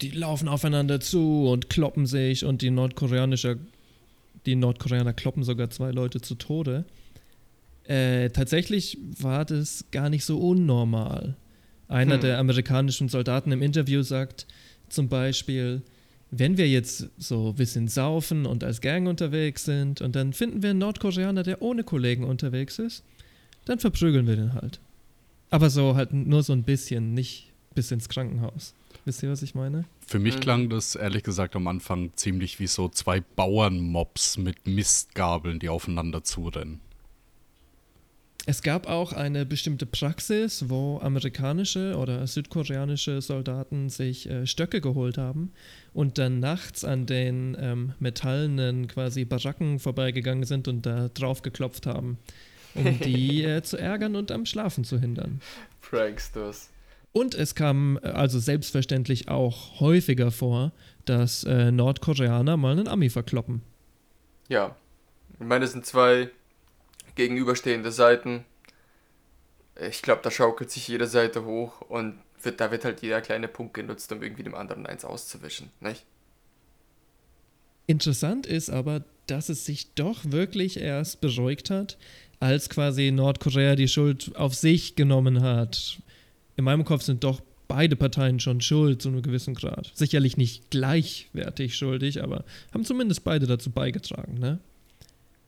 [0.00, 3.58] die laufen aufeinander zu und kloppen sich und die Nordkoreanische,
[4.46, 6.86] die Nordkoreaner kloppen sogar zwei Leute zu Tode.
[7.84, 11.36] Äh, tatsächlich war das gar nicht so unnormal.
[11.88, 12.20] Einer Hm.
[12.22, 14.46] der amerikanischen Soldaten im Interview sagt
[14.88, 15.82] zum Beispiel,
[16.30, 20.62] wenn wir jetzt so ein bisschen saufen und als Gang unterwegs sind und dann finden
[20.62, 23.04] wir einen Nordkoreaner, der ohne Kollegen unterwegs ist,
[23.66, 24.80] dann verprügeln wir den halt.
[25.52, 28.74] Aber so halt nur so ein bisschen, nicht bis ins Krankenhaus.
[29.04, 29.84] Wisst ihr, was ich meine?
[30.06, 35.58] Für mich klang das ehrlich gesagt am Anfang ziemlich wie so zwei Bauernmobs mit Mistgabeln,
[35.58, 36.80] die aufeinander zurennen.
[38.46, 45.18] Es gab auch eine bestimmte Praxis, wo amerikanische oder südkoreanische Soldaten sich äh, Stöcke geholt
[45.18, 45.52] haben
[45.92, 51.86] und dann nachts an den ähm, metallenen quasi Baracken vorbeigegangen sind und da drauf geklopft
[51.86, 52.16] haben,
[52.74, 55.40] um die äh, zu ärgern und am Schlafen zu hindern.
[55.80, 56.70] Pranksters.
[57.12, 60.72] Und es kam äh, also selbstverständlich auch häufiger vor,
[61.04, 63.62] dass äh, Nordkoreaner mal einen Ami verkloppen.
[64.48, 64.76] Ja.
[65.38, 66.30] Ich meine, es sind zwei
[67.14, 68.44] gegenüberstehende Seiten.
[69.80, 73.48] Ich glaube, da schaukelt sich jede Seite hoch und wird, da wird halt jeder kleine
[73.48, 76.04] Punkt genutzt, um irgendwie dem anderen eins auszuwischen, nicht?
[77.86, 81.98] Interessant ist aber, dass es sich doch wirklich erst beruhigt hat,
[82.42, 85.98] als quasi Nordkorea die Schuld auf sich genommen hat.
[86.56, 89.92] In meinem Kopf sind doch beide Parteien schon schuld zu einem gewissen Grad.
[89.94, 94.58] Sicherlich nicht gleichwertig schuldig, aber haben zumindest beide dazu beigetragen, ne?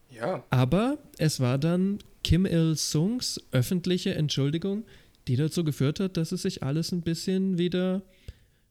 [0.09, 0.45] Ja.
[0.51, 4.85] Aber es war dann Kim Il-sungs öffentliche Entschuldigung,
[5.27, 8.03] die dazu geführt hat, dass es sich alles ein bisschen wieder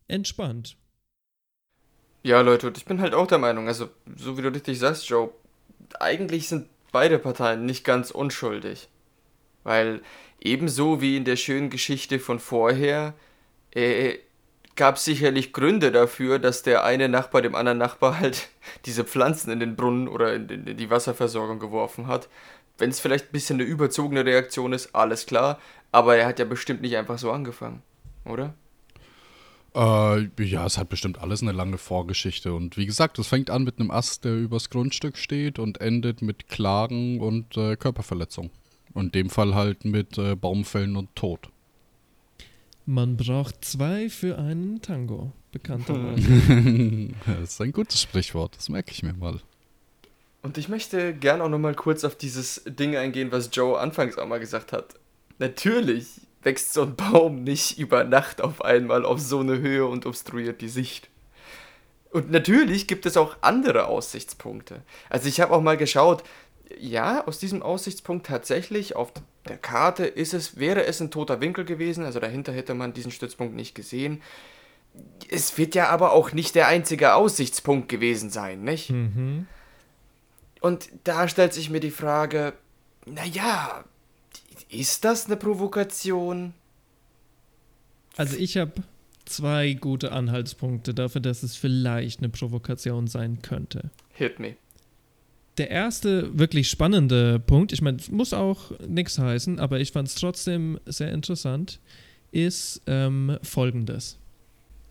[0.08, 0.78] entspannt.
[2.24, 5.10] Ja, Leute, und ich bin halt auch der Meinung, also, so wie du richtig sagst,
[5.10, 5.30] Joe,
[6.00, 8.88] eigentlich sind beide Parteien nicht ganz unschuldig.
[9.66, 10.02] Weil
[10.40, 13.14] ebenso wie in der schönen Geschichte von vorher,
[13.72, 14.20] äh,
[14.76, 18.50] gab es sicherlich Gründe dafür, dass der eine Nachbar dem anderen Nachbar halt
[18.86, 22.30] diese Pflanzen in den Brunnen oder in, in die Wasserversorgung geworfen hat.
[22.78, 25.60] Wenn es vielleicht ein bisschen eine überzogene Reaktion ist, alles klar,
[25.92, 27.84] aber er hat ja bestimmt nicht einfach so angefangen,
[28.26, 28.56] oder?
[29.76, 32.54] Äh, ja, es hat bestimmt alles eine lange Vorgeschichte.
[32.54, 36.22] Und wie gesagt, es fängt an mit einem Ast, der übers Grundstück steht und endet
[36.22, 38.52] mit Klagen und äh, Körperverletzung.
[38.94, 41.50] Und in dem Fall halt mit äh, Baumfällen und Tod.
[42.86, 46.22] Man braucht zwei für einen Tango, bekannterweise.
[47.26, 49.40] das ist ein gutes Sprichwort, das merke ich mir mal.
[50.44, 54.28] Und ich möchte gern auch nochmal kurz auf dieses Ding eingehen, was Joe anfangs auch
[54.28, 54.96] mal gesagt hat.
[55.40, 60.06] Natürlich wächst so ein Baum nicht über Nacht auf einmal auf so eine Höhe und
[60.06, 61.10] obstruiert die Sicht.
[62.12, 64.84] Und natürlich gibt es auch andere Aussichtspunkte.
[65.10, 66.24] Also ich habe auch mal geschaut,
[66.80, 69.12] ja, aus diesem Aussichtspunkt tatsächlich auf
[69.48, 73.12] der Karte ist es, wäre es ein toter Winkel gewesen, also dahinter hätte man diesen
[73.12, 74.22] Stützpunkt nicht gesehen.
[75.30, 78.92] Es wird ja aber auch nicht der einzige Aussichtspunkt gewesen sein, nicht?
[78.92, 79.48] mhm.
[80.62, 82.54] Und da stellt sich mir die Frage,
[83.06, 83.84] naja,
[84.74, 86.54] ist das eine Provokation?
[88.18, 88.74] Also ich habe
[89.26, 93.90] zwei gute Anhaltspunkte dafür, dass es vielleicht eine Provokation sein könnte.
[94.14, 94.56] Hit me.
[95.58, 100.08] Der erste wirklich spannende Punkt, ich meine, es muss auch nichts heißen, aber ich fand
[100.08, 101.80] es trotzdem sehr interessant,
[102.32, 104.18] ist ähm, folgendes.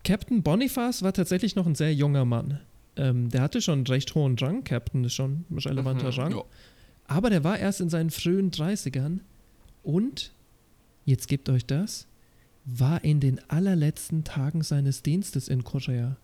[0.05, 2.59] Captain Boniface war tatsächlich noch ein sehr junger Mann.
[2.95, 6.31] Ähm, der hatte schon einen recht hohen Rang, Captain ist schon ein relevanter Mhm, Rang.
[6.35, 6.43] ja.
[7.07, 9.19] Aber der war erst in seinen frühen 30ern
[9.83, 10.31] und,
[11.05, 12.07] jetzt gebt euch das,
[12.65, 16.15] war in den allerletzten Tagen seines Dienstes in Korea.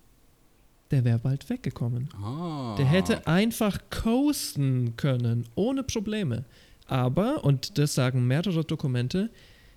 [0.91, 2.09] Der wäre bald weggekommen.
[2.13, 2.75] Ah.
[2.77, 6.45] Der hätte einfach coasten können, ohne Probleme.
[6.87, 9.29] Aber, und das sagen mehrere Dokumente,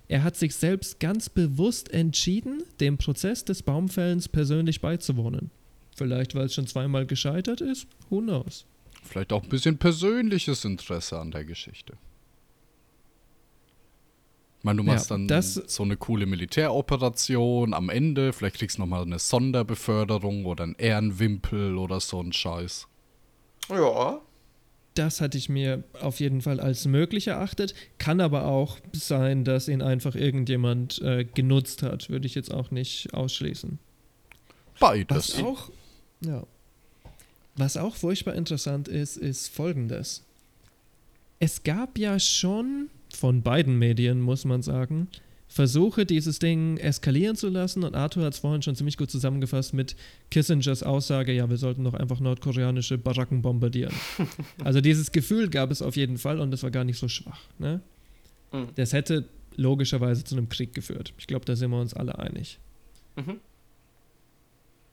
[0.09, 5.51] er hat sich selbst ganz bewusst entschieden, dem Prozess des Baumfällens persönlich beizuwohnen.
[5.95, 8.64] Vielleicht, weil es schon zweimal gescheitert ist, who knows.
[9.03, 11.95] Vielleicht auch ein bisschen persönliches Interesse an der Geschichte.
[14.62, 18.77] Ich meine, du Ja, machst dann das- so eine coole Militäroperation am Ende, vielleicht kriegst
[18.79, 22.87] du nochmal eine Sonderbeförderung oder einen Ehrenwimpel oder so ein Scheiß.
[23.68, 24.20] Ja.
[24.94, 27.75] Das hatte ich mir auf jeden Fall als möglich erachtet.
[27.98, 32.09] Kann aber auch sein, dass ihn einfach irgendjemand äh, genutzt hat.
[32.09, 33.81] Würde ich jetzt auch nicht ausschließen.
[34.79, 35.38] Beides.
[35.38, 35.70] Was auch,
[36.20, 36.44] ja.
[37.57, 40.22] Was auch furchtbar interessant ist, ist folgendes.
[41.40, 45.09] Es gab ja schon von beiden Medien, muss man sagen,
[45.53, 47.85] Versuche, dieses Ding eskalieren zu lassen.
[47.85, 49.96] Und Arthur hat es vorhin schon ziemlich gut zusammengefasst mit
[50.31, 53.92] Kissingers Aussage, ja, wir sollten doch einfach nordkoreanische Baracken bombardieren.
[54.64, 57.40] also dieses Gefühl gab es auf jeden Fall und das war gar nicht so schwach.
[57.59, 57.83] Ne?
[58.51, 58.68] Mhm.
[58.77, 61.12] Das hätte logischerweise zu einem Krieg geführt.
[61.18, 62.59] Ich glaube, da sind wir uns alle einig.
[63.16, 63.38] Mhm.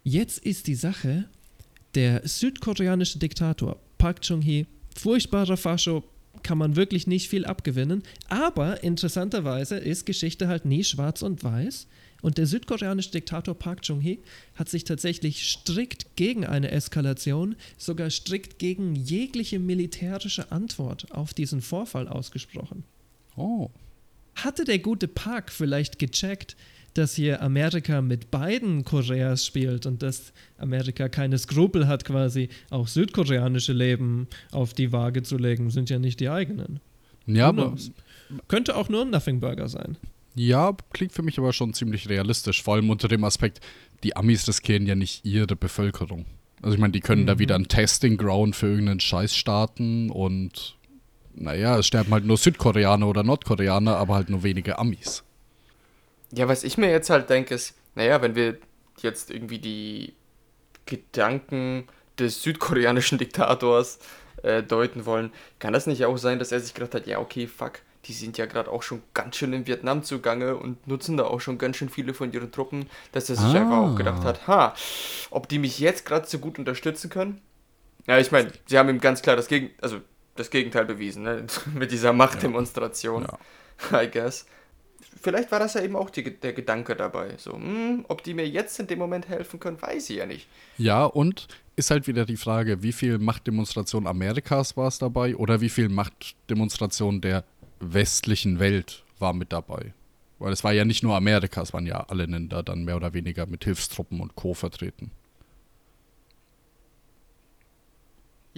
[0.03, 1.29] Jetzt ist die Sache,
[1.95, 6.03] der südkoreanische Diktator Park Chung-hee, furchtbarer Fascho,
[6.43, 11.87] kann man wirklich nicht viel abgewinnen, aber interessanterweise ist Geschichte halt nie schwarz und weiß
[12.21, 14.19] und der südkoreanische Diktator Park Chung-hee
[14.55, 21.61] hat sich tatsächlich strikt gegen eine Eskalation, sogar strikt gegen jegliche militärische Antwort auf diesen
[21.61, 22.83] Vorfall ausgesprochen.
[23.35, 23.69] Oh.
[24.35, 26.55] Hatte der gute Park vielleicht gecheckt,
[26.99, 32.87] dass hier Amerika mit beiden Koreas spielt und dass Amerika keine Skrupel hat, quasi auch
[32.87, 36.79] südkoreanische Leben auf die Waage zu legen, sind ja nicht die eigenen.
[37.25, 37.75] Ja, aber?
[38.47, 39.97] Könnte auch nur ein Nothing Burger sein.
[40.35, 42.61] ja, klingt für mich aber schon ziemlich realistisch.
[42.63, 43.59] Vor allem unter dem Aspekt,
[44.03, 46.25] die Amis riskieren ja nicht ihre Bevölkerung.
[46.61, 47.39] Also ich meine, die können da Mhm.
[47.39, 50.77] wieder ein Testing Ground für irgendeinen Scheiß starten und
[51.33, 55.23] naja, es sterben halt nur Südkoreaner oder Nordkoreaner, aber halt nur wenige Amis.
[56.31, 58.57] Ja, was ich mir jetzt halt denke, ist, naja, wenn wir
[59.01, 60.13] jetzt irgendwie die
[60.85, 61.87] Gedanken
[62.17, 63.99] des südkoreanischen Diktators
[64.43, 67.47] äh, deuten wollen, kann das nicht auch sein, dass er sich gedacht hat, ja, okay,
[67.47, 71.25] fuck, die sind ja gerade auch schon ganz schön in Vietnam zugange und nutzen da
[71.25, 73.61] auch schon ganz schön viele von ihren Truppen, dass er sich Ah.
[73.61, 74.73] einfach auch gedacht hat, ha,
[75.31, 77.41] ob die mich jetzt gerade so gut unterstützen können?
[78.07, 79.99] Ja, ich meine, sie haben ihm ganz klar das, Gegen also
[80.35, 81.45] das Gegenteil bewiesen, ne?
[81.73, 83.27] mit dieser Machtdemonstration,
[83.91, 84.45] I guess.
[85.21, 87.35] Vielleicht war das ja eben auch die, der Gedanke dabei.
[87.37, 90.47] So, hm, ob die mir jetzt in dem Moment helfen können, weiß ich ja nicht.
[90.77, 95.61] Ja, und ist halt wieder die Frage, wie viel Machtdemonstration Amerikas war es dabei oder
[95.61, 97.43] wie viel Machtdemonstration der
[97.79, 99.93] westlichen Welt war mit dabei?
[100.39, 103.13] Weil es war ja nicht nur Amerika, es waren ja alle Länder dann mehr oder
[103.13, 104.53] weniger mit Hilfstruppen und Co.
[104.53, 105.11] vertreten.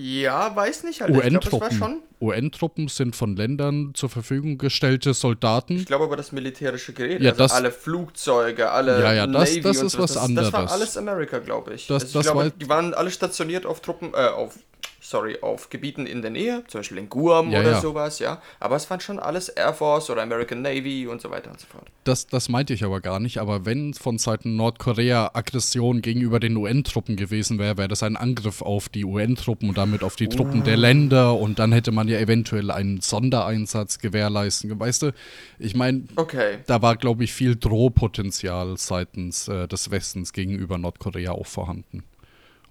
[0.02, 1.12] Ja, weiß nicht halt.
[1.16, 2.02] UN-Truppen.
[2.20, 5.78] UN-Truppen sind von Ländern zur Verfügung gestellte Soldaten.
[5.78, 9.50] Ich glaube aber das militärische Gerät, Ja, also das- alle Flugzeuge, alle Ja, ja, das-
[9.50, 10.72] Navy das und ist sowas, was das, Das war anderes.
[10.72, 11.88] alles Amerika, glaube ich.
[11.88, 14.58] Das- also ich das glaube, war- die waren alle stationiert auf Truppen, äh, auf,
[15.02, 17.82] sorry, auf Gebieten in der Nähe, zum Beispiel in Guam Ja, oder ja.
[17.82, 18.42] sowas, ja.
[18.60, 21.66] Aber es waren schon alles Air Force oder American Navy und so weiter und so
[21.68, 21.88] fort.
[22.04, 23.40] Das, das meinte ich aber gar nicht.
[23.40, 28.62] Aber wenn von Seiten Nordkorea Aggression gegenüber den UN-Truppen gewesen wäre, wäre das ein Angriff
[28.62, 31.36] auf die UN-Truppen und damit auf die Truppen der Länder.
[31.36, 34.80] Und dann hätte man ja eventuell einen Sondereinsatz gewährleisten.
[34.80, 35.14] Weißt du,
[35.58, 36.60] ich meine, Okay.
[36.68, 42.04] da war, glaube ich, viel Drohpotenzial seitens äh, des Westens gegenüber Nordkorea auch vorhanden.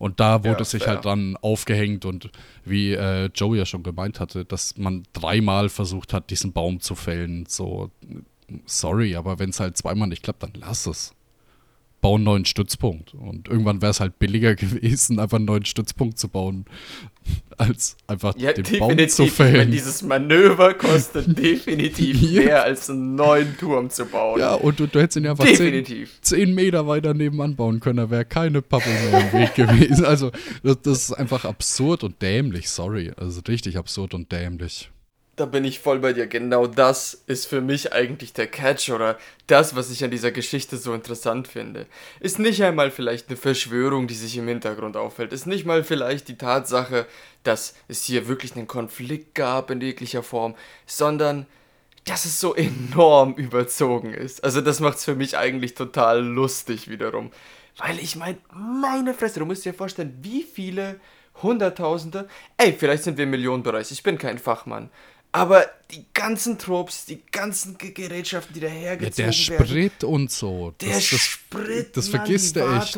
[0.01, 2.31] Und da wurde Ja, sich halt dann aufgehängt und
[2.65, 6.95] wie äh, Joe ja schon gemeint hatte, dass man dreimal versucht hat, diesen Baum zu
[6.95, 7.45] fällen.
[7.47, 7.91] So,
[8.65, 11.13] sorry, aber wenn es halt zweimal nicht klappt, dann lass es.
[12.01, 13.15] Bau einen neuen Stützpunkt.
[13.15, 16.65] Und irgendwann wäre es halt billiger gewesen, einfach einen neuen Stützpunkt zu bauen,
[17.59, 19.25] als einfach Ja, den Baum zu.
[19.25, 19.71] Ich meine, fällen.
[19.71, 24.41] dieses Manöver kostet definitiv mehr als einen neuen Turm zu bauen.
[24.41, 25.85] Ja, und du, du hättest ihn ja einfach zehn,
[26.23, 30.05] zehn Meter weiter nebenan bauen können, da wäre keine Pappe mehr im Weg gewesen.
[30.05, 30.31] Also,
[30.63, 33.13] das, das ist einfach absurd und dämlich, sorry.
[33.17, 34.91] Also richtig absurd und dämlich.
[35.41, 36.27] Da bin ich voll bei dir.
[36.27, 40.77] Genau das ist für mich eigentlich der Catch oder das, was ich an dieser Geschichte
[40.77, 41.87] so interessant finde.
[42.21, 45.33] Ist nicht einmal vielleicht eine Verschwörung, die sich im Hintergrund auffällt.
[45.33, 47.07] Ist nicht mal vielleicht die Tatsache,
[47.43, 51.47] dass es hier wirklich einen Konflikt gab in jeglicher Form, sondern
[52.05, 54.45] dass es so enorm überzogen ist.
[54.45, 57.31] Also das macht es für mich eigentlich total lustig wiederum.
[57.79, 61.01] Weil ich meine, meine Fresse, du musst dir vorstellen, wie viele
[61.43, 62.29] Hunderttausende,
[62.59, 64.91] ey, vielleicht sind wir im Millionenbereich, ich bin kein Fachmann.
[65.33, 69.27] Aber die ganzen Tropes, die ganzen Ge- Gerätschaften, die Ja, dahergezogen der
[69.59, 69.67] werden.
[69.67, 70.75] Sprit und so.
[70.81, 72.97] Der das, das, Sprit, das vergisst er echt.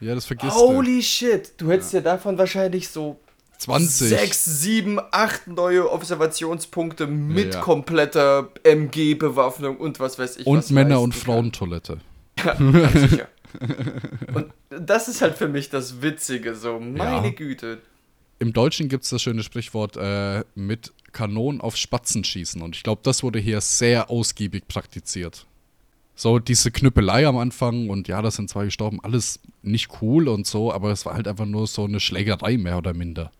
[0.00, 2.00] Ja, das vergisst Holy shit, du hättest ja.
[2.00, 3.18] davon wahrscheinlich so
[3.52, 3.58] er.
[3.58, 4.08] 20.
[4.08, 7.60] sechs, sieben, acht neue Observationspunkte mit Ja.
[7.60, 10.46] kompletter MG-Bewaffnung und was weiß ich.
[10.46, 11.14] und was Männer- und.
[11.14, 11.98] Frauentoilette.
[12.44, 13.28] Ja, ganz sicher.
[14.34, 17.32] Und das ist halt für mich das Witzige, so, meine Ja.
[17.32, 17.78] Güte.
[18.38, 22.60] Im Deutschen gibt es das schöne Sprichwort äh, mit Kanonen auf Spatzen schießen.
[22.60, 25.46] Und ich glaube, das wurde hier sehr ausgiebig praktiziert.
[26.16, 30.46] So, diese Knüppelei am Anfang und ja, da sind zwei gestorben, alles nicht cool und
[30.46, 33.32] so, aber es war halt einfach nur so eine Schlägerei mehr oder minder.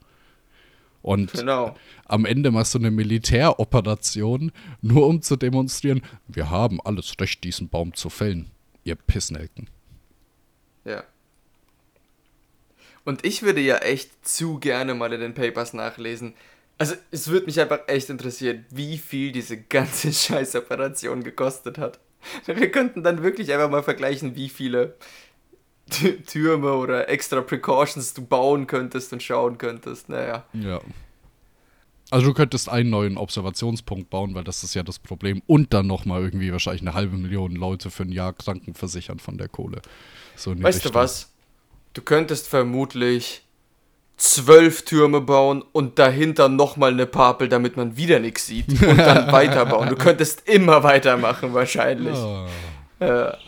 [1.01, 1.77] Und Genau.
[2.07, 7.69] am Ende machst du eine Militäroperation, nur um zu demonstrieren, wir haben alles Recht, diesen
[7.69, 8.51] Baum zu fällen.
[8.85, 9.69] Ihr Pissnelken.
[10.85, 11.05] Ja.
[13.05, 16.35] Und ich würde ja echt zu gerne mal in den Papers nachlesen.
[16.79, 22.01] Also, es würde mich einfach echt interessieren, wie viel diese ganze Scheißoperation gekostet hat.
[22.47, 24.97] Wir könnten dann wirklich einfach mal vergleichen, wie viele
[25.91, 30.09] Tü- Türme oder extra Precautions du bauen könntest und schauen könntest.
[30.09, 30.45] Naja.
[30.55, 30.81] Ja.
[32.11, 35.43] Also du könntest einen neuen Observationspunkt bauen, weil das ist ja das Problem.
[35.47, 39.49] Und dann nochmal irgendwie wahrscheinlich eine halbe Million Leute für ein Jahr krankenversichern von der
[39.49, 39.83] Kohle.
[40.37, 40.95] So Weißt du Richtung.
[40.95, 41.31] was?
[41.95, 43.43] Du könntest vermutlich
[44.17, 49.33] zwölf Türme bauen und dahinter nochmal eine Papel, damit man wieder nichts sieht und dann
[49.33, 49.89] weiterbauen.
[49.89, 52.17] Du könntest immer weitermachen wahrscheinlich.
[53.01, 53.39] Ah.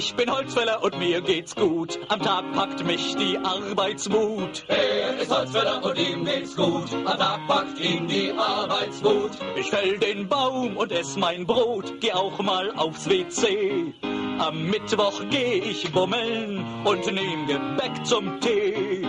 [0.00, 1.98] Ich bin Holzfäller und mir geht's gut.
[2.08, 4.64] Am Tag packt mich die Arbeitswut.
[4.66, 6.90] Er ist Holzfäller und ihm geht's gut.
[7.04, 9.32] Am Tag packt ihn die Arbeitswut.
[9.56, 12.00] Ich fäll den Baum und ess mein Brot.
[12.00, 13.92] Geh auch mal aufs WC.
[14.38, 19.02] Am Mittwoch geh ich bummeln und nehm Gebäck zum Tee.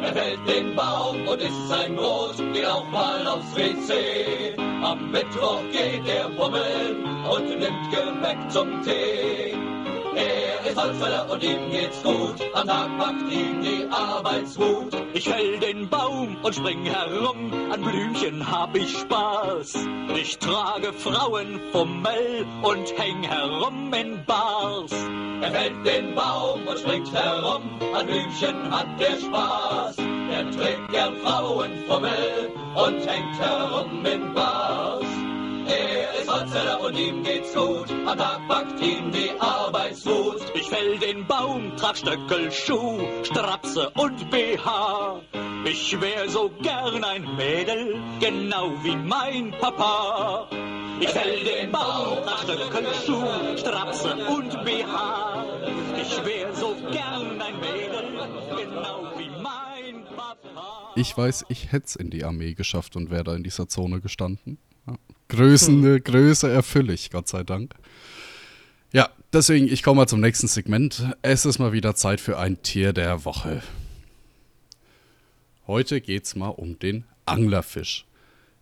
[0.00, 4.54] Er fällt den Baum und isst sein Brot, geht auch mal aufs WC.
[4.80, 9.75] Am Mittwoch geht er bummeln und nimmt Gebäck zum Tee.
[10.16, 12.36] Er ist Holzfäller und ihm geht's gut.
[12.54, 14.96] Am Tag packt ihn die Arbeitswut.
[15.12, 17.52] Ich fäll den Baum und spring herum.
[17.70, 19.74] An Blümchen hab ich Spaß.
[20.14, 24.92] Ich trage Frauenfummel und häng herum in Bars.
[25.42, 27.62] Er fällt den Baum und springt herum.
[27.94, 29.96] An Blümchen hat er Spaß.
[29.98, 35.05] Er trägt gern Frauenfummel und hängt herum in Bars.
[36.36, 37.90] Er Holzfäller und ihm geht's gut.
[38.06, 40.42] Am Tag packt ihn die Arbeitswut.
[40.54, 45.22] Ich fäll den Baum, trag Stöckel, Schuh, Strapse und BH.
[45.64, 50.46] Ich wär so gern ein Mädel, genau wie mein Papa.
[51.00, 55.44] Ich fäll den Baum, trag Stöckel, Schuh, Strapse und BH.
[56.02, 58.12] Ich wär so gern ein Mädel,
[58.50, 60.92] genau wie mein Papa.
[60.96, 64.02] Ich weiß, ich hätte es in die Armee geschafft und wäre da in dieser Zone
[64.02, 64.58] gestanden.
[65.28, 66.04] Größen, Hm.
[66.04, 67.74] Größe erfülle ich, Gott sei Dank.
[68.92, 71.04] Ja, deswegen, ich komme mal zum nächsten Segment.
[71.22, 73.62] Es ist mal wieder Zeit für ein Tier der Woche.
[75.66, 78.06] Heute geht es mal um den Anglerfisch.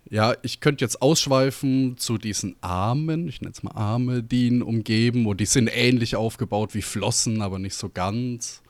[0.09, 4.63] Ja, ich könnte jetzt ausschweifen zu diesen Armen, ich nenne es mal Arme, die ihn
[4.63, 8.63] umgeben, und die sind ähnlich aufgebaut wie Flossen, aber nicht so ganz.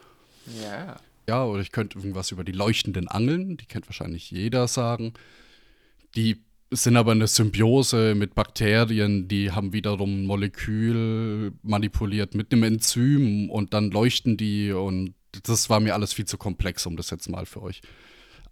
[0.62, 0.96] Ja.
[1.28, 5.14] Ja, oder ich könnte irgendwas über die leuchtenden Angeln, die kennt wahrscheinlich jeder sagen.
[6.16, 6.40] Die
[6.74, 13.50] sind aber eine Symbiose mit Bakterien, die haben wiederum ein Molekül manipuliert mit einem Enzym
[13.50, 17.28] und dann leuchten die und das war mir alles viel zu komplex, um das jetzt
[17.28, 17.80] mal für euch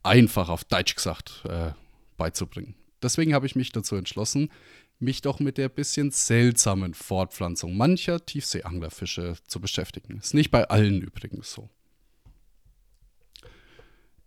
[0.02, 1.70] einfach auf Deutsch gesagt äh,
[2.16, 2.74] beizubringen.
[3.02, 4.50] Deswegen habe ich mich dazu entschlossen,
[4.98, 10.18] mich doch mit der bisschen seltsamen Fortpflanzung mancher Tiefseeanglerfische zu beschäftigen.
[10.18, 11.68] Ist nicht bei allen übrigens so.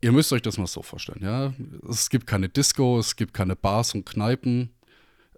[0.02, 1.54] Ihr müsst euch das mal so vorstellen, ja.
[1.90, 4.70] Es gibt keine Disco, es gibt keine Bars und Kneipen.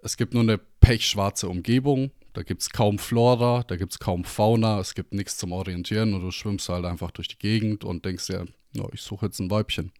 [0.02, 2.10] Es gibt nur eine pechschwarze Umgebung.
[2.34, 6.14] Da gibt es kaum Flora, da gibt es kaum Fauna, es gibt nichts zum Orientieren
[6.14, 9.40] und du schwimmst halt einfach durch die Gegend und denkst dir, ja, ich suche jetzt
[9.40, 9.90] ein Weibchen.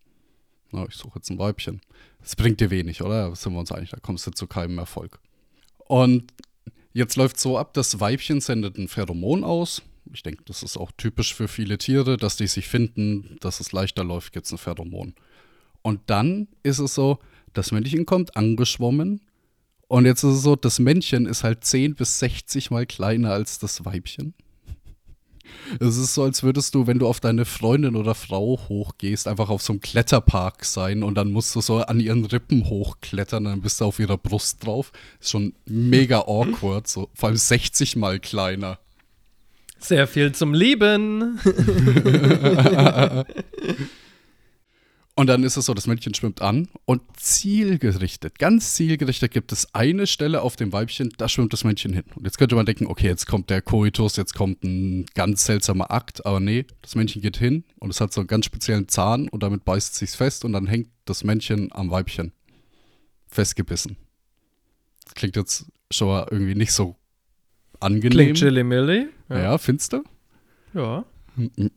[0.72, 1.80] Ja, ich suche jetzt ein Weibchen.
[2.20, 3.34] Das bringt dir wenig, oder?
[3.34, 5.18] Sind wir uns einig, da kommst du zu keinem Erfolg.
[5.78, 6.32] Und
[6.92, 9.82] jetzt läuft so ab, das Weibchen sendet ein Pheromon aus.
[10.12, 13.72] Ich denke, das ist auch typisch für viele Tiere, dass die sich finden, dass es
[13.72, 15.14] leichter läuft, gibt es ein Pheromon.
[15.82, 17.18] Und dann ist es so,
[17.54, 19.20] Das Männchen kommt angeschwommen.
[19.88, 23.58] Und jetzt ist es so, das Männchen ist halt 10 bis 60 mal kleiner als
[23.58, 24.34] das Weibchen.
[25.80, 29.48] Es ist so, als würdest du, wenn du auf deine Freundin oder Frau hochgehst, einfach
[29.48, 33.62] auf so einem Kletterpark sein und dann musst du so an ihren Rippen hochklettern, dann
[33.62, 34.92] bist du auf ihrer Brust drauf.
[35.20, 38.78] Ist schon mega awkward, so vor allem 60 mal kleiner.
[39.78, 41.38] Sehr viel zum Lieben.
[45.18, 49.74] Und dann ist es so, das Männchen schwimmt an und zielgerichtet, ganz zielgerichtet gibt es
[49.74, 52.04] eine Stelle auf dem Weibchen, da schwimmt das Männchen hin.
[52.14, 55.90] Und jetzt könnte man denken, okay, jetzt kommt der Koitus, jetzt kommt ein ganz seltsamer
[55.90, 59.28] Akt, aber nee, das Männchen geht hin und es hat so einen ganz speziellen Zahn
[59.28, 62.30] und damit beißt es sich fest und dann hängt das Männchen am Weibchen
[63.26, 63.96] festgebissen.
[65.16, 66.94] Klingt jetzt schon mal irgendwie nicht so
[67.80, 68.10] angenehm.
[68.10, 69.08] Klingt Chili Milli.
[69.28, 70.02] Ja, ja findest du?
[70.74, 71.04] Ja.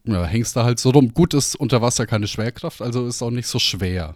[0.06, 1.14] Ja, hängst da halt so rum.
[1.14, 4.16] Gut ist unter Wasser keine Schwerkraft, also ist auch nicht so schwer.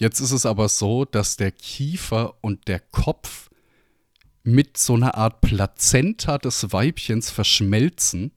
[0.00, 3.50] Jetzt ist es aber so, dass der Kiefer und der Kopf
[4.42, 8.32] mit so einer Art Plazenta des Weibchens verschmelzen.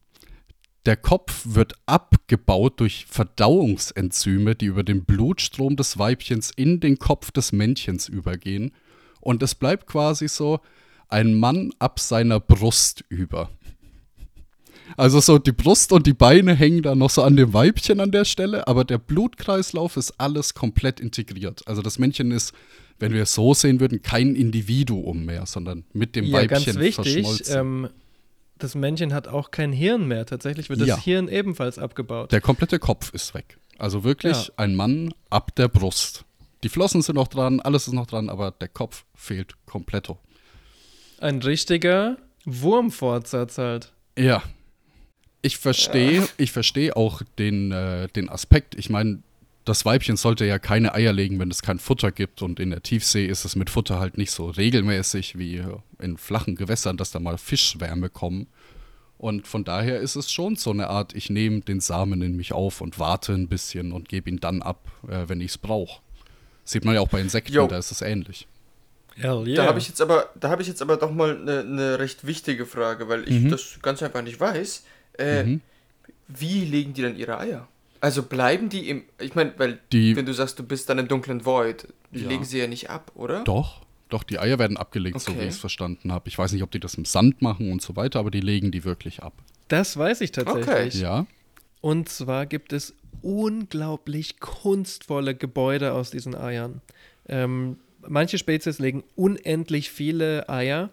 [0.86, 7.32] Der Kopf wird abgebaut durch Verdauungsenzyme, die über den Blutstrom des Weibchens in den Kopf
[7.32, 8.72] des Männchens übergehen.
[9.20, 10.62] Und es bleibt quasi so
[11.10, 13.50] ein Mann ab seiner Brust über.
[14.96, 18.12] Also so die Brust und die Beine hängen da noch so an dem Weibchen an
[18.12, 21.62] der Stelle, aber der Blutkreislauf ist alles komplett integriert.
[21.68, 22.54] Also das Männchen ist,
[23.00, 26.80] wenn wir es so sehen würden, kein Individuum mehr, sondern mit dem ja, Weibchen ganz
[26.80, 27.60] wichtig, verschmolzen.
[27.60, 27.90] Ähm,
[28.58, 30.26] das Männchen hat auch kein Hirn mehr.
[30.26, 30.98] Tatsächlich wird das Ja.
[30.98, 32.32] Hirn ebenfalls abgebaut.
[32.32, 33.58] Der komplette Kopf ist weg.
[33.78, 34.54] Also wirklich Ja.
[34.58, 36.26] ein Mann ab der Brust.
[36.64, 40.18] Die Flossen sind noch dran, alles ist noch dran, aber der Kopf fehlt kompletto.
[41.20, 43.94] Ein richtiger Wurmfortsatz halt.
[44.18, 44.44] Ja.
[45.42, 48.76] Ich verstehe, ich verstehe auch den, äh, den Aspekt.
[48.76, 49.22] Ich meine,
[49.66, 52.42] das Weibchen sollte ja keine Eier legen, wenn es kein Futter gibt.
[52.42, 55.64] Und in der Tiefsee ist es mit Futter halt nicht so regelmäßig wie
[56.00, 58.48] in flachen Gewässern, dass da mal Fischschwärme kommen.
[59.18, 62.54] Und von daher ist es schon so eine Art, ich nehme den Samen in mich
[62.54, 66.02] auf und warte ein bisschen und gebe ihn dann ab, äh, wenn ich es brauche.
[66.64, 67.68] Sieht man ja auch bei Insekten, Jo.
[67.68, 68.48] da ist es ähnlich.
[69.20, 72.00] Hell Da habe ich jetzt aber, da habe ich jetzt aber doch mal eine ne
[72.00, 73.50] recht wichtige Frage, weil ich Mhm.
[73.50, 74.84] das ganz einfach nicht weiß.
[75.18, 75.62] Äh, Mhm.
[76.28, 77.68] Wie legen die dann ihre Eier?
[78.02, 81.08] Also bleiben die im, ich meine, weil Die- wenn du sagst, du bist dann im
[81.08, 82.28] dunklen Void, die Ja.
[82.28, 83.44] legen sie ja nicht ab, oder?
[83.44, 85.44] Doch, doch, die Eier werden abgelegt, so wie Okay.
[85.48, 86.28] ich es verstanden habe.
[86.28, 88.72] Ich weiß nicht, ob die das im Sand machen und so weiter, aber die legen
[88.72, 89.34] die wirklich ab.
[89.70, 91.02] Das weiß ich tatsächlich.
[91.02, 91.26] Ja.
[91.82, 96.82] Und zwar gibt es unglaublich kunstvolle Gebäude aus diesen Eiern.
[97.28, 97.78] Ähm,
[98.08, 100.90] manche Spezies legen unendlich viele Eier,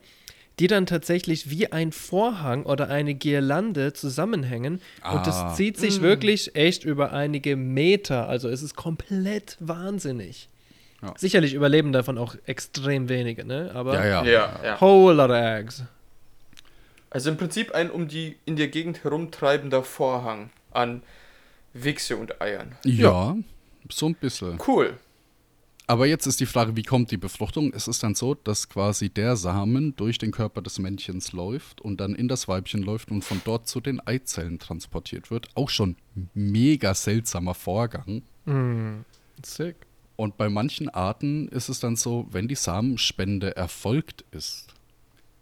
[0.60, 4.74] die dann tatsächlich wie ein Vorhang oder eine Girlande zusammenhängen.
[4.74, 5.22] Und Ah.
[5.24, 6.02] das zieht sich Mm.
[6.04, 8.28] wirklich echt über einige Meter.
[8.28, 10.48] Also es ist komplett wahnsinnig.
[11.02, 11.12] Ja.
[11.16, 13.72] Sicherlich überleben davon auch extrem wenige, ne?
[13.74, 14.24] Aber Ja, ja.
[14.24, 14.80] Ja, ja.
[14.80, 15.82] whole lot of eggs.
[17.10, 21.02] Also im Prinzip ein um die in der Gegend herumtreibender Vorhang an
[21.72, 22.76] Wichse und Eiern.
[22.84, 23.36] Ja,
[23.90, 24.58] so ein bisschen.
[24.66, 24.94] Cool.
[25.86, 27.72] Aber jetzt ist die Frage, wie kommt die Befruchtung?
[27.74, 32.00] Es ist dann so, dass quasi der Samen durch den Körper des Männchens läuft und
[32.00, 35.48] dann in das Weibchen läuft und von dort zu den Eizellen transportiert wird.
[35.54, 35.96] Auch schon
[36.32, 38.22] mega seltsamer Vorgang.
[39.42, 39.76] Sick.
[40.16, 44.68] Und bei manchen Arten ist es dann so, wenn die Samenspende erfolgt ist,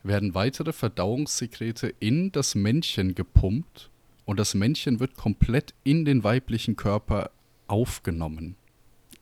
[0.02, 3.90] werden weitere Verdauungssekrete in das Männchen gepumpt
[4.24, 7.30] und das Männchen wird komplett in den weiblichen Körper
[7.68, 8.56] aufgenommen.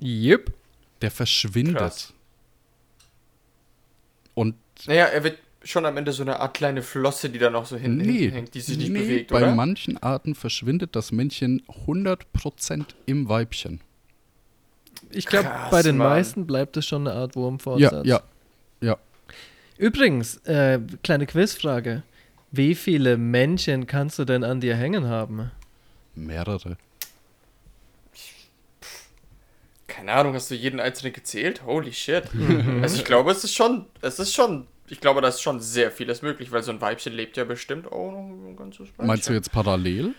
[0.00, 0.54] Yep.
[1.02, 1.78] Der verschwindet.
[1.78, 2.12] Krass.
[4.34, 4.54] Und
[4.86, 7.76] Naja, er wird schon am Ende so eine Art kleine Flosse, die da noch so
[7.76, 9.54] hinten nee, hängt, die sich nicht nee, bewegt, bei oder?
[9.54, 13.80] manchen Arten verschwindet das Männchen 100% im Weibchen.
[15.10, 16.08] Ich glaube, bei den Mann.
[16.08, 18.06] meisten bleibt es schon eine Art Wurmfortsatz.
[18.06, 18.22] Ja,
[18.80, 18.96] ja, ja.
[19.76, 22.02] Übrigens, äh, kleine Quizfrage.
[22.50, 25.50] Wie viele Männchen kannst du denn an dir hängen haben?
[26.14, 26.76] Mehrere.
[30.00, 31.62] Keine Ahnung, hast du jeden einzelnen gezählt?
[31.66, 32.24] Holy shit.
[32.82, 35.90] also ich glaube, es ist schon, es ist schon, ich glaube, da ist schon sehr
[35.90, 39.06] vieles möglich, weil so ein Weibchen lebt ja bestimmt auch noch ein ganzes Weibchen.
[39.06, 40.14] Meinst du jetzt parallel?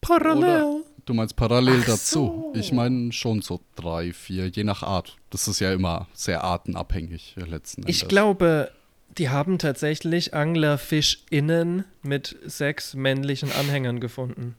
[0.00, 0.62] Parallel.
[0.62, 2.52] Oder du meinst parallel Ach dazu?
[2.52, 2.52] so.
[2.54, 5.16] Ich meine schon so drei, vier, je nach Art.
[5.30, 7.96] Das ist ja immer sehr artenabhängig äh, letzten Endes.
[7.96, 8.70] Ich glaube,
[9.18, 14.54] die haben tatsächlich AnglerfischInnen mit sechs männlichen Anhängern gefunden.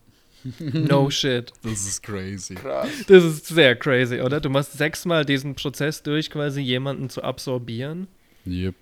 [0.59, 1.51] No shit.
[1.63, 2.55] Das ist crazy.
[2.55, 2.89] Krass.
[3.07, 4.39] Das ist sehr crazy, oder?
[4.39, 8.07] Du machst sechsmal diesen Prozess durch, quasi jemanden zu absorbieren.
[8.45, 8.75] Yep.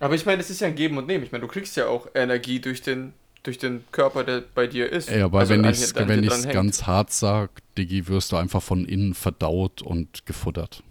[0.00, 1.24] Aber ich meine, es ist ja ein Geben und Nehmen.
[1.24, 3.12] Ich meine, du kriegst ja auch Energie durch den
[3.42, 5.10] durch den Körper, der bei dir ist.
[5.10, 8.62] Ja, aber Also wenn ich es wenn ich's ganz hart sag, Diggi, wirst du einfach
[8.62, 10.82] von innen verdaut und gefuttert.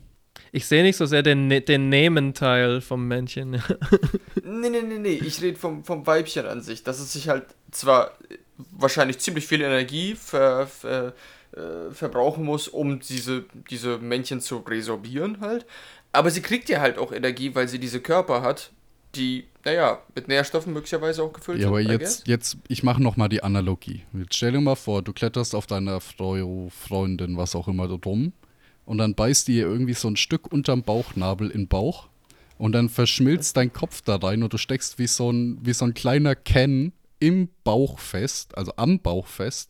[0.52, 3.62] Ich sehe nicht so sehr den, Ne- den Nehmen-Teil vom Männchen.
[4.46, 5.14] Nee, nee, nee, nee.
[5.26, 6.84] Ich rede vom, vom Weibchen an sich.
[6.84, 8.12] Dass es sich halt zwar
[8.72, 11.14] wahrscheinlich ziemlich viel Energie ver, ver,
[11.56, 15.66] äh, verbrauchen muss, um diese, diese Männchen zu resorbieren halt.
[16.12, 18.72] Aber sie kriegt ja halt auch Energie, weil sie diese Körper hat,
[19.16, 21.90] die, naja, mit Nährstoffen möglicherweise auch gefüllt Ja, aber sind.
[21.90, 24.04] I jetzt, jetzt, ich mache noch mal die Analogie.
[24.14, 28.34] Jetzt stell dir mal vor, du kletterst auf deiner Frau, Freundin, was auch immer, rum
[28.86, 32.08] und dann beißt die ihr irgendwie so ein Stück unterm Bauchnabel in den Bauch
[32.58, 35.86] und dann verschmilzt dein Kopf da rein und du steckst wie so ein, wie so
[35.86, 36.94] ein kleiner Ken
[37.24, 39.70] im Bauch fest, also am Bauch fest.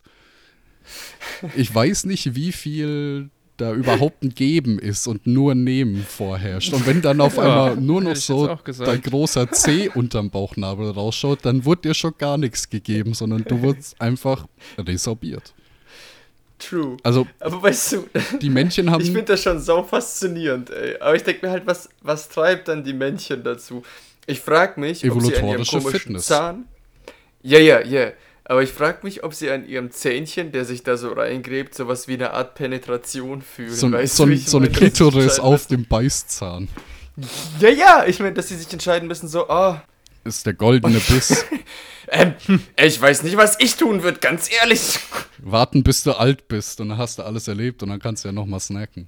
[1.56, 6.74] Ich weiß nicht, wie viel da überhaupt ein Geben ist und nur Nehmen vorherrscht.
[6.74, 11.40] Und wenn dann auf Ja, einmal nur noch so dein großer C unterm Bauchnabel rausschaut,
[11.44, 14.48] dann wird dir schon gar nichts gegeben, sondern du wirst einfach
[14.80, 15.54] resorbiert.
[16.58, 16.98] True.
[17.04, 18.06] Also Aber weißt du,
[18.42, 20.98] die Männchen haben ich finde das schon sau faszinierend, ey.
[21.00, 23.84] Aber ich denke mir halt, was, was treibt dann die Männchen dazu?
[24.26, 26.26] Ich frage mich, ob sie an ihrem Evolutorische komischen Fitness.
[26.26, 26.66] Zahn.
[27.44, 28.12] Ja, ja, ja.
[28.46, 32.08] Aber ich frage mich, ob sie an ihrem Zähnchen, der sich da so reingräbt, sowas
[32.08, 33.74] wie eine Art Penetration fühlen.
[33.74, 34.78] so, weißt so, du, so eine meine?
[34.78, 36.68] Klitoris auf dem Beißzahn.
[37.60, 39.84] Ja, ja, ich meine, dass sie sich entscheiden müssen, so, ah,
[40.24, 41.46] Ist der goldene Biss.
[42.10, 42.34] ähm,
[42.76, 45.00] ich weiß nicht, was ich tun würde, ganz ehrlich.
[45.38, 48.30] Warten, bis du alt bist und dann hast du alles erlebt und dann kannst du
[48.30, 49.08] ja nochmal snacken.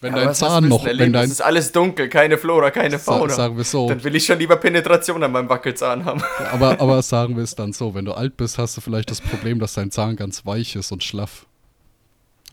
[0.00, 1.06] Wenn Aber dein hast Zahn noch, erleben?
[1.06, 3.32] wenn dein, Es ist alles dunkel, keine Flora, keine Sa- Fauna.
[3.34, 3.88] sagen wir so.
[3.88, 6.22] Dann will ich schon lieber Penetration an meinem Wackelzahn haben.
[6.52, 9.20] aber, aber sagen wir es dann so, wenn du alt bist, hast du vielleicht das
[9.20, 11.46] Problem, dass dein Zahn ganz weich ist und schlaff.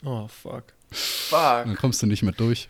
[0.03, 0.63] oh, fuck.
[0.91, 1.39] Fuck.
[1.65, 2.67] Dann kommst du nicht mehr durch.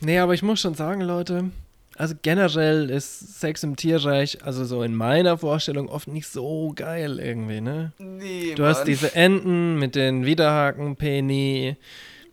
[0.00, 1.50] Nee, aber ich muss schon sagen, Leute,
[1.96, 7.20] also generell ist Sex im Tierreich, also so in meiner Vorstellung, oft nicht so geil
[7.20, 7.92] irgendwie, ne?
[7.98, 8.86] Nee, Du hast Mann.
[8.86, 11.76] diese Enten mit den Widerhaken, Penny.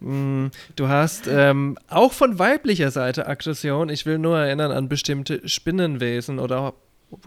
[0.02, 3.90] Mm, Du hast ähm, auch von weiblicher Seite Aggression.
[3.90, 6.74] Ich will nur erinnern an bestimmte Spinnenwesen oder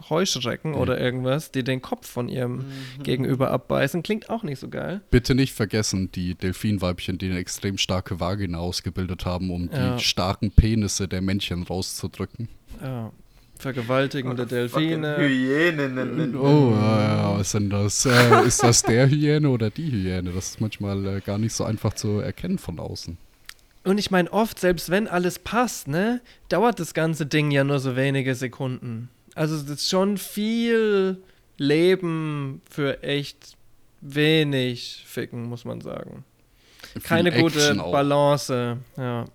[0.09, 2.65] Heuschrecken oder irgendwas, die den Kopf von ihrem
[3.03, 4.01] Gegenüber abbeißen.
[4.01, 5.01] Klingt auch nicht so geil.
[5.11, 9.95] Bitte nicht vergessen, die Delfinweibchen, die eine extrem starke Vagina ausgebildet haben, um Ja.
[9.95, 12.49] die starken Penisse der Männchen rauszudrücken.
[12.81, 13.11] Ja.
[13.57, 15.17] Vergewaltigende Delfine.
[15.17, 16.35] Hyänen.
[16.35, 18.05] Oh, ja, ja, was denn das?
[18.05, 20.31] Äh, ist das der Hyäne oder die Hyäne?
[20.31, 23.17] Das ist manchmal äh, gar nicht so einfach zu erkennen von außen.
[23.85, 27.79] Und ich meine, oft, selbst wenn alles passt, ne, dauert das ganze Ding ja nur
[27.79, 29.09] so wenige Sekunden.
[29.35, 31.21] Also das ist schon viel
[31.57, 33.55] Leben für echt
[34.01, 36.25] wenig Ficken, muss man sagen.
[37.03, 37.91] Keine Viel gute Action auch.
[37.91, 39.25] Balance, ja.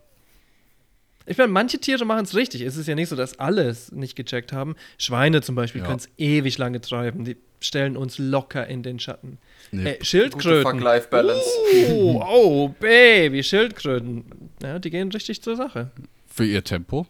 [1.26, 2.62] Ich meine, manche Tiere machen es richtig.
[2.62, 4.74] Es ist ja nicht so, dass alles nicht gecheckt haben.
[4.98, 5.86] Schweine zum Beispiel Ja.
[5.86, 7.24] können es ewig lange treiben.
[7.24, 9.38] Die stellen uns locker in den Schatten.
[9.70, 9.90] Nee.
[9.90, 10.72] Äh, Schildkröten.
[10.72, 11.44] Fuck-Life-Balance.
[11.92, 14.24] Oh, oh, Baby, Schildkröten.
[14.62, 15.90] Ja, die gehen richtig zur Sache.
[16.26, 17.06] Für ihr Tempo.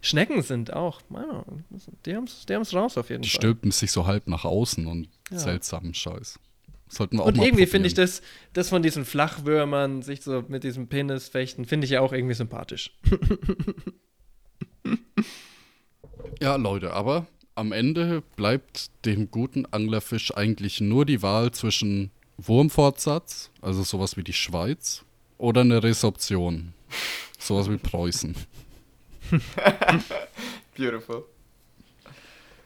[0.00, 1.02] Schnecken sind auch.
[2.06, 3.40] Die haben es die haben's raus auf jeden Die Fall.
[3.40, 5.38] stülpen sich so halb nach außen und Ja.
[5.38, 6.38] seltsamen Scheiß.
[6.90, 8.20] Sollten wir auch Und mal irgendwie finde ich das,
[8.52, 12.34] das von diesen Flachwürmern, sich so mit diesem Penis fechten, finde ich ja auch irgendwie
[12.34, 12.92] sympathisch.
[16.42, 23.50] Ja, Leute, aber am Ende bleibt dem guten Anglerfisch eigentlich nur die Wahl zwischen Wurmfortsatz,
[23.60, 25.04] also sowas wie die Schweiz,
[25.36, 26.72] oder eine Resorption,
[27.38, 28.34] sowas wie Preußen.
[30.76, 31.24] Beautiful.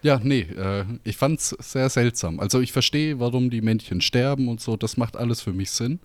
[0.05, 2.39] Ja, nee, äh, ich fand's sehr seltsam.
[2.39, 5.99] Also ich verstehe, warum die Männchen sterben und so, das macht alles für mich Sinn.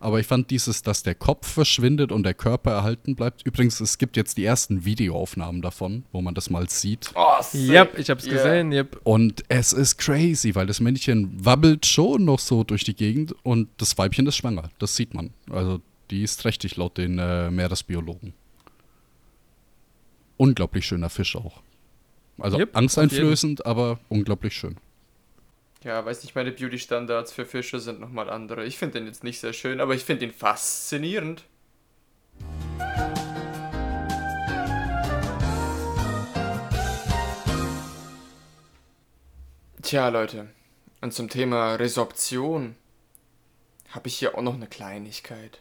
[0.00, 3.46] Aber ich fand dieses, dass der Kopf verschwindet und der Körper erhalten bleibt.
[3.46, 7.12] Übrigens, es gibt jetzt die ersten Videoaufnahmen davon, wo man das mal sieht.
[7.14, 7.70] Oh, sick.
[7.70, 8.34] Yep, ich hab's Yeah.
[8.34, 9.00] gesehen, yep.
[9.04, 13.68] Und es ist crazy, weil das Männchen wabbelt schon noch so durch die Gegend und
[13.78, 14.70] das Weibchen ist schwanger.
[14.80, 15.30] Das sieht man.
[15.50, 15.80] Also
[16.10, 18.34] die ist trächtig laut den äh, Meeresbiologen.
[20.36, 21.62] Unglaublich schöner Fisch auch.
[22.38, 24.76] Also Yep, angsteinflößend, aber unglaublich schön.
[25.84, 28.64] Ja, weiß nicht, meine Beauty-Standards für Fische sind nochmal andere.
[28.64, 31.44] Ich finde den jetzt nicht sehr schön, aber ich finde ihn faszinierend.
[39.82, 40.48] Tja, Leute.
[41.00, 42.74] Und zum Thema Resorption
[43.90, 45.60] habe ich hier auch noch eine Kleinigkeit.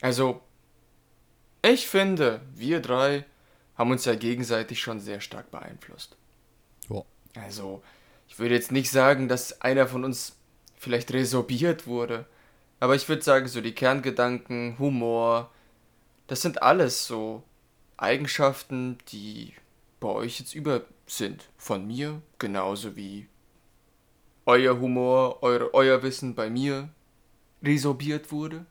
[0.00, 0.40] Also,
[1.62, 3.26] ich finde, wir drei
[3.76, 6.16] haben uns ja gegenseitig schon sehr stark beeinflusst.
[6.88, 7.02] Ja.
[7.34, 7.82] Also,
[8.28, 10.36] ich würde jetzt nicht sagen, dass einer von uns
[10.76, 12.26] vielleicht resorbiert wurde.
[12.80, 15.50] Aber ich würde sagen, so die Kerngedanken, Humor,
[16.26, 17.42] das sind alles so
[17.96, 19.54] Eigenschaften, die
[20.00, 21.48] bei euch jetzt über sind.
[21.56, 23.28] Von mir genauso wie
[24.44, 26.88] euer Humor, eure, euer Wissen bei mir
[27.62, 28.66] resorbiert wurde.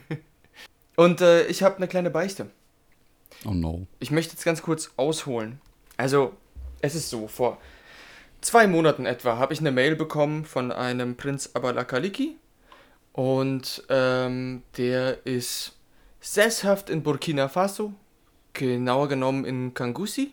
[0.96, 2.50] Und äh, ich habe eine kleine Beichte.
[3.44, 3.86] Oh no.
[4.00, 5.60] Ich möchte jetzt ganz kurz ausholen.
[5.96, 6.32] Also,
[6.80, 7.58] es ist so, vor
[8.40, 12.36] zwei Monaten etwa habe ich eine Mail bekommen von einem Prinz Abalakaliki.
[13.12, 15.76] Und ähm, der ist
[16.20, 17.92] sesshaft in Burkina Faso,
[18.54, 20.32] genauer genommen in Kangusi.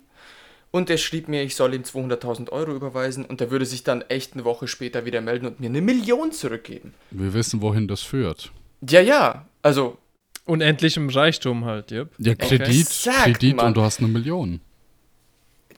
[0.71, 4.01] Und er schrieb mir, ich soll ihm 200.000 Euro überweisen und er würde sich dann
[4.03, 6.93] echt eine Woche später wieder melden und mir eine Million zurückgeben.
[7.11, 8.51] Wir wissen, wohin das führt.
[8.87, 9.97] Ja, ja, also
[10.45, 12.09] Unendlichem Reichtum halt, yep.
[12.17, 13.67] Ja, Kredit, Exakt, Kredit Mann.
[13.67, 14.59] und du hast eine Million.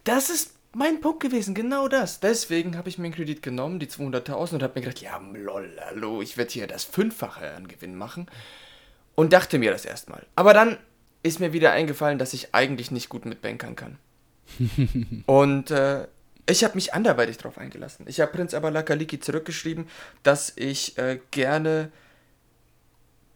[0.03, 2.19] das ist mein Punkt gewesen, genau das.
[2.19, 5.69] Deswegen habe ich mir einen Kredit genommen, die 200.000 und habe mir gedacht, ja, lol,
[5.79, 8.27] hallo, ich werde hier das Fünffache an Gewinn machen.
[9.15, 10.25] Und dachte mir das erstmal.
[10.35, 10.77] Aber dann
[11.21, 13.97] ist mir wieder eingefallen, dass ich eigentlich nicht gut mit Bankern kann.
[15.27, 16.07] und äh,
[16.49, 18.05] ich habe mich anderweitig darauf eingelassen.
[18.09, 19.87] Ich habe Prinz Abalakaliki zurückgeschrieben,
[20.23, 21.91] dass ich äh, gerne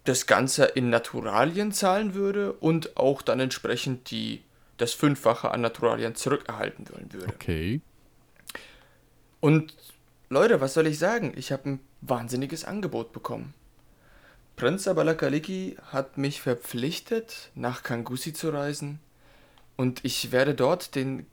[0.07, 4.41] das Ganze in Naturalien zahlen würde und auch dann entsprechend die,
[4.77, 7.33] das Fünffache an Naturalien zurückerhalten wollen würde.
[7.33, 7.81] Okay.
[9.39, 9.75] Und
[10.29, 11.33] Leute, was soll ich sagen?
[11.35, 13.53] Ich habe ein wahnsinniges Angebot bekommen.
[14.55, 18.99] Prinz Abalakaliki hat mich verpflichtet, nach Kangusi zu reisen.
[19.75, 21.27] Und ich werde dort den,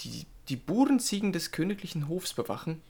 [0.00, 2.80] die, die Burenziegen des königlichen Hofs bewachen.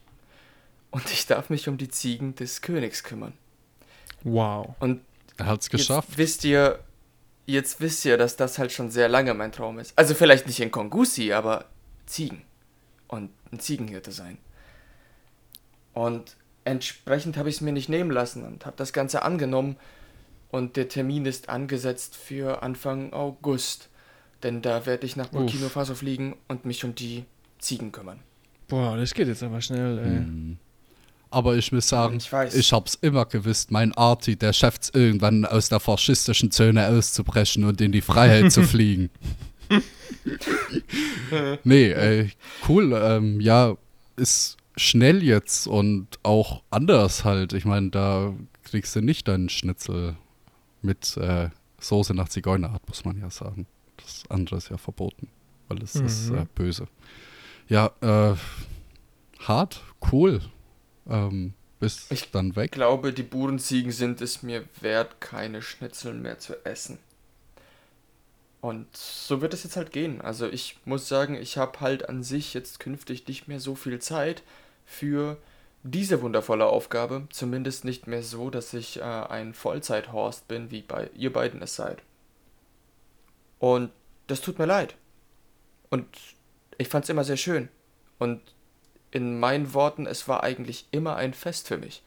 [0.90, 3.32] Und ich darf mich um die Ziegen des Königs kümmern.
[4.24, 4.74] Wow.
[4.80, 5.00] Und
[5.36, 6.08] Er hat's geschafft.
[6.10, 6.78] Jetzt wisst ihr,
[7.46, 9.96] jetzt wisst ihr, dass das halt schon sehr lange mein Traum ist.
[9.98, 11.66] Also vielleicht nicht in Kongusi, aber
[12.06, 12.42] Ziegen.
[13.08, 14.38] Und ein Ziegenhirte sein.
[15.92, 19.76] Und entsprechend habe ich es mir nicht nehmen lassen und habe das Ganze angenommen.
[20.50, 23.88] Und der Termin ist angesetzt für Anfang August.
[24.42, 27.24] Denn da werde ich nach Burkina Faso fliegen und mich um die
[27.58, 28.20] Ziegen kümmern.
[28.68, 30.04] Boah, das geht jetzt aber schnell, ey.
[30.04, 30.58] Hm.
[31.32, 32.54] Aber ich muss sagen, Ich weiß.
[32.54, 37.80] ich hab's immer gewusst, mein Arti, der schafft's irgendwann aus der faschistischen Zone auszubrechen und
[37.80, 39.10] in die Freiheit zu fliegen.
[41.64, 42.32] nee, ey,
[42.68, 42.92] cool.
[43.00, 43.76] Ähm, ja,
[44.16, 47.52] ist schnell jetzt und auch anders halt.
[47.52, 50.16] Ich meine, da kriegst du nicht deinen Schnitzel
[50.82, 53.66] mit äh, Soße nach Zigeunerart, muss man ja sagen.
[53.98, 55.28] Das andere ist ja verboten,
[55.68, 56.88] weil es ist äh, böse.
[57.68, 58.34] Ja, äh,
[59.40, 60.40] hart, cool.
[61.10, 62.66] Ähm, bist Ich dann weg.
[62.66, 66.98] Ich glaube, die Burenziegen sind es mir wert, keine Schnitzel mehr zu essen.
[68.60, 70.20] Und so wird es jetzt halt gehen.
[70.20, 73.98] Also ich muss sagen, ich habe halt an sich jetzt künftig nicht mehr so viel
[73.98, 74.42] Zeit
[74.84, 75.38] für
[75.82, 77.26] diese wundervolle Aufgabe.
[77.30, 81.74] Zumindest nicht mehr so, dass ich äh, ein Vollzeithorst bin, wie bei ihr beiden es
[81.74, 82.02] seid.
[83.58, 83.90] Und
[84.26, 84.94] das tut mir leid.
[85.88, 86.06] Und
[86.76, 87.70] ich fand es immer sehr schön.
[88.18, 88.42] Und
[89.10, 92.02] in meinen Worten, es war eigentlich immer ein Fest für mich.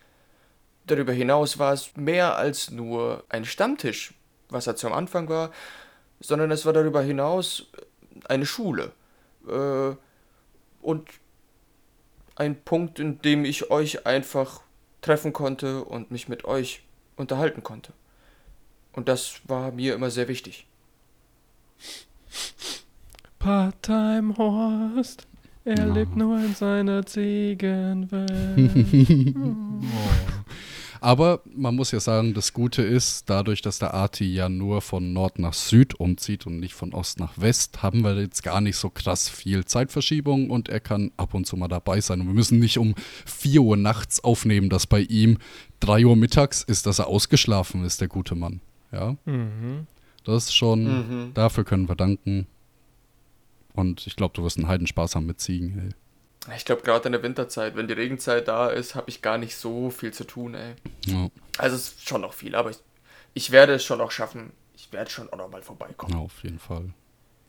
[0.86, 4.14] Darüber hinaus war es mehr als nur ein Stammtisch,
[4.50, 5.52] was er zum Anfang war,
[6.20, 7.68] sondern es war darüber hinaus
[8.26, 8.92] eine Schule.
[9.48, 9.96] Äh,
[10.82, 11.10] und
[12.36, 14.62] ein Punkt, in dem ich euch einfach
[15.02, 16.84] treffen konnte und mich mit euch
[17.16, 17.94] unterhalten konnte.
[18.94, 20.68] Und das war mir immer sehr wichtig.
[23.40, 25.28] Part-Time Horst.
[25.66, 28.30] Er lebt nur in seiner Ziegenwelt.
[31.00, 35.12] Aber man muss ja sagen, das Gute ist, dadurch, dass der Arti ja nur von
[35.12, 38.78] Nord nach Süd umzieht und nicht von Ost nach West, haben wir jetzt gar nicht
[38.78, 42.22] so krass viel Zeitverschiebung und er kann ab und zu mal dabei sein.
[42.22, 42.96] Und wir müssen nicht um
[43.26, 45.38] 4 Uhr nachts aufnehmen, dass bei ihm
[45.82, 48.62] 3 Uhr mittags ist, dass er ausgeschlafen ist, der gute Mann.
[48.94, 49.88] Ja, mhm.
[50.24, 51.34] das ist schon, Mhm.
[51.34, 52.48] dafür können wir danken.
[53.74, 55.94] Und ich glaube, du wirst einen Heidenspaß haben mit Ziegen.
[56.48, 56.56] Ey.
[56.58, 59.56] Ich glaube, gerade in der Winterzeit, wenn die Regenzeit da ist, habe ich gar nicht
[59.56, 60.74] so viel zu tun, ey.
[61.06, 62.78] Ja, Also es ist schon noch viel, aber ich,
[63.34, 64.52] ich werde es schon noch schaffen.
[64.76, 66.14] Ich werde schon auch noch mal vorbeikommen.
[66.14, 66.90] ja, auf jeden Fall.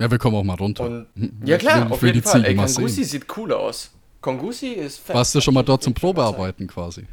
[0.00, 0.84] Ja, wir kommen auch mal runter.
[0.84, 1.06] Und
[1.42, 2.32] Ich ja klar, will- auf jeden die Fall.
[2.44, 3.04] Ziegen Ey, Kangusi sehen.
[3.04, 3.90] sieht cool aus.
[4.20, 5.14] Kongusi ist fett.
[5.16, 7.06] Warst du schon mal dort zum Probearbeiten quasi?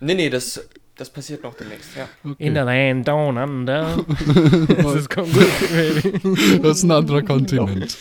[0.00, 2.08] Nee, nee, das, das passiert noch demnächst, ja.
[2.38, 3.96] In the land down under.
[4.68, 6.60] das ist baby.
[6.62, 7.96] Das ist ein anderer Kontinent.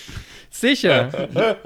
[0.56, 1.10] Sicher.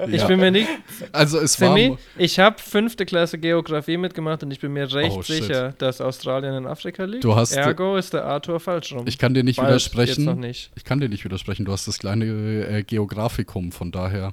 [0.08, 0.26] Ich Ja.
[0.28, 0.66] bin mir nicht.
[1.12, 1.76] Also es war.
[1.76, 6.00] Simi, ich habe fünfte Klasse Geografie mitgemacht und ich bin mir recht Oh, sicher, dass
[6.00, 7.22] Australien in Afrika liegt.
[7.22, 9.04] Du hast- Ergo ist der Arthur falsch rum.
[9.06, 10.40] Ich kann dir nicht Bald, widersprechen.
[10.40, 10.70] Nicht.
[10.74, 11.66] Ich kann dir nicht widersprechen.
[11.66, 14.32] Du hast das kleine äh, Geografikum, von daher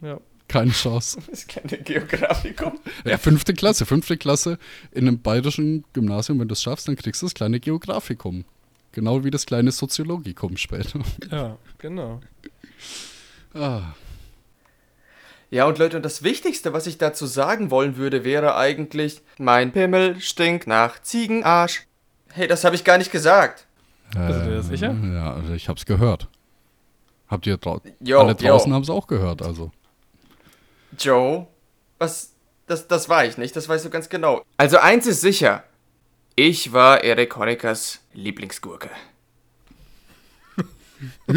[0.00, 0.20] Ja.
[0.48, 1.18] Keine Chance.
[1.30, 2.78] Das kleine Geografikum.
[3.04, 3.86] Ja, fünfte Klasse.
[3.86, 4.58] Fünfte Klasse
[4.92, 8.44] in einem bayerischen Gymnasium, wenn du es schaffst, dann kriegst du das kleine Geografikum.
[8.92, 11.00] Genau wie das kleine Soziologikum später.
[11.30, 12.20] ja, genau.
[13.54, 13.92] Ah,
[15.50, 19.72] Ja, und Leute, und das Wichtigste, was ich dazu sagen wollen würde, wäre eigentlich, mein
[19.72, 21.86] Pimmel stinkt nach Ziegenarsch.
[22.32, 23.66] Hey, das habe ich gar nicht gesagt.
[24.14, 24.94] Bist du dir sicher?
[25.12, 26.28] Ja, also ich hab's gehört.
[27.28, 27.92] Habt ihr draußen?
[28.00, 29.72] Jo, Alle draußen haben es auch gehört, also.
[30.98, 31.46] Joe,
[31.98, 32.32] was?
[32.66, 34.42] Das, das war ich nicht, das weißt du ganz genau.
[34.56, 35.62] Also eins ist sicher.
[36.34, 38.90] Ich war Erik Honeckers Lieblingsgurke.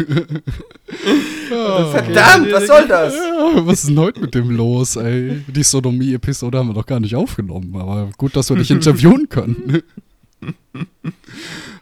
[1.50, 3.14] Verdammt, was soll das?
[3.14, 5.44] Ja, was ist denn heute mit dem los, ey?
[5.46, 9.82] Die Sodomie-Episode haben wir doch gar nicht aufgenommen, aber gut, dass wir dich interviewen können.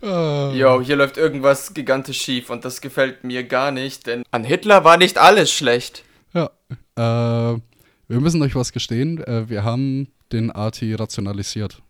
[0.00, 4.84] Jo, hier läuft irgendwas gigantisch schief und das gefällt mir gar nicht, denn an Hitler
[4.84, 6.04] war nicht alles schlecht.
[6.34, 6.50] Ja,
[6.96, 7.58] äh,
[8.08, 9.22] wir müssen euch was gestehen.
[9.24, 11.82] Äh, wir haben den Arti rationalisiert.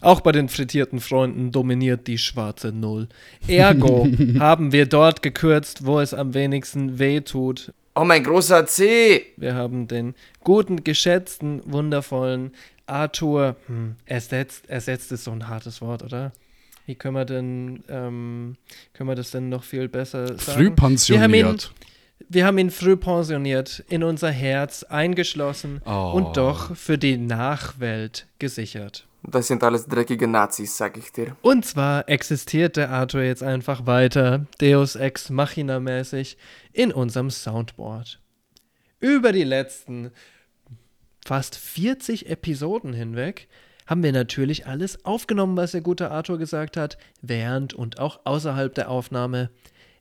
[0.00, 3.08] Auch bei den frittierten Freunden dominiert die schwarze Null.
[3.48, 4.06] Ergo
[4.38, 7.72] haben wir dort gekürzt, wo es am wenigsten weh tut.
[7.94, 9.24] Oh, mein großer C.
[9.36, 12.52] Wir haben den guten, geschätzten, wundervollen
[12.86, 14.68] Arthur hm, ersetzt.
[14.68, 16.32] Ersetzt ist so ein hartes Wort, oder?
[16.86, 18.56] Wie können wir denn, ähm,
[18.92, 20.38] können wir das denn noch viel besser sagen?
[20.38, 20.70] Früh
[22.34, 26.10] Wir haben ihn, früh pensioniert, in unser Herz eingeschlossen Oh.
[26.16, 29.06] und doch für die Nachwelt gesichert.
[29.22, 31.36] Das sind alles dreckige Nazis, sag ich dir.
[31.42, 36.36] Und zwar existiert der Arthur jetzt einfach weiter, Deus Ex Machina mäßig,
[36.72, 38.20] in unserem Soundboard.
[38.98, 40.10] Über die letzten
[41.24, 43.46] fast 40 Episoden hinweg
[43.86, 48.74] haben wir natürlich alles aufgenommen, was der gute Arthur gesagt hat, während und auch außerhalb
[48.74, 49.50] der Aufnahme.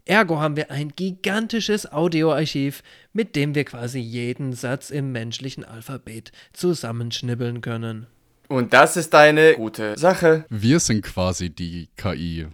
[0.06, 2.84] Ergo haben wir ein gigantisches Audioarchiv,
[3.14, 8.08] mit dem wir quasi jeden Satz im menschlichen Alphabet zusammenschnibbeln können.
[8.50, 10.46] Und das ist eine gute Sache.
[10.50, 12.48] Wir sind quasi die KI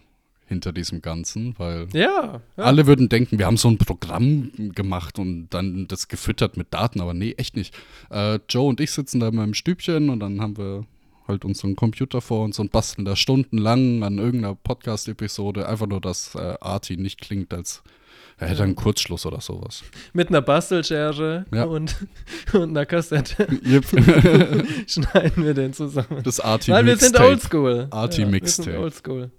[0.45, 2.64] hinter diesem Ganzen, weil Ja, ja.
[2.64, 7.02] alle würden denken, wir haben so ein Programm gemacht und dann das gefüttert mit Daten,
[7.02, 7.74] aber nee, echt nicht.
[8.12, 10.86] Äh, Joe und ich sitzen da immer im Stübchen und dann haben wir
[11.30, 16.36] halt unseren Computer vor uns und basteln da stundenlang an irgendeiner Podcast-Episode, einfach nur, dass
[16.36, 17.82] äh, Arti nicht klingt, als
[18.38, 19.84] er hätte einen Kurzschluss oder sowas.
[20.14, 21.66] mit einer Bastelschere Ja.
[21.66, 21.96] und,
[22.54, 23.86] und einer Kassette Yep.
[24.90, 26.24] schneiden wir den zusammen.
[26.24, 27.88] Das Arti Weil wir sind oldschool.
[27.92, 28.80] Arti ja, Mixtape.
[28.80, 29.32] oldschool.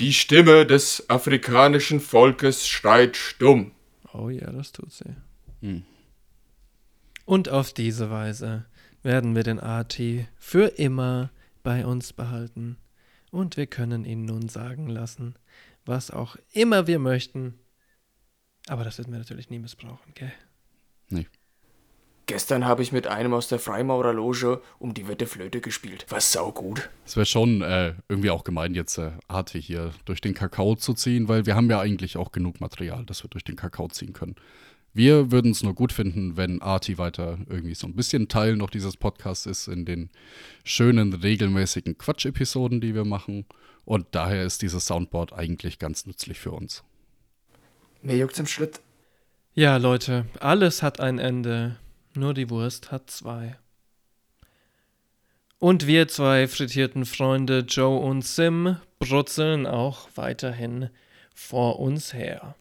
[0.00, 3.72] Die Stimme des afrikanischen Volkes schreit stumm.
[4.12, 5.04] Oh ja, das tut sie.
[5.60, 5.82] Hm.
[7.24, 8.64] Und auf diese Weise
[9.04, 10.00] werden wir den AT
[10.36, 11.30] für immer
[11.62, 12.76] bei uns behalten.
[13.30, 15.34] Und wir können ihn nun sagen lassen,
[15.84, 17.54] was auch immer wir möchten.
[18.66, 20.32] Aber das werden wir natürlich nie missbrauchen, gell?
[22.26, 26.06] Gestern habe ich mit einem aus der Freimaurerloge um die Wette Flöte gespielt.
[26.08, 26.88] War saugut.
[27.04, 30.94] Es wäre schon äh, irgendwie auch gemein, jetzt äh, Arti hier durch den Kakao zu
[30.94, 34.14] ziehen, weil wir haben ja eigentlich auch genug Material, das wir durch den Kakao ziehen
[34.14, 34.36] können.
[34.96, 38.70] Wir würden es nur gut finden, wenn Arti weiter irgendwie so ein bisschen Teil noch
[38.70, 40.08] dieses Podcasts ist in den
[40.62, 43.44] schönen, regelmäßigen Quatsch-Episoden, die wir machen.
[43.84, 46.84] Und daher ist dieses Soundboard eigentlich ganz nützlich für uns.
[48.02, 48.80] Mir juckt's im Schritt.
[49.54, 51.76] Ja, Leute, alles hat ein Ende,
[52.14, 53.56] nur die Wurst hat zwei.
[55.58, 60.88] Und wir zwei frittierten Freunde Joe und Sim brutzeln auch weiterhin
[61.34, 62.54] vor uns her.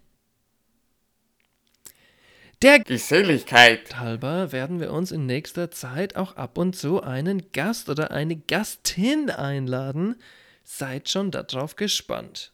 [2.64, 4.00] Der Geselligkeit.
[4.00, 8.38] halber werden wir uns in nächster Zeit auch ab und zu einen Gast oder eine
[8.38, 10.16] Gastin einladen.
[10.64, 12.54] Seid schon darauf gespannt.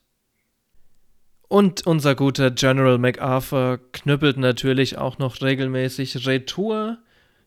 [1.47, 6.97] Und unser guter General MacArthur knüppelt natürlich auch noch regelmäßig Retour,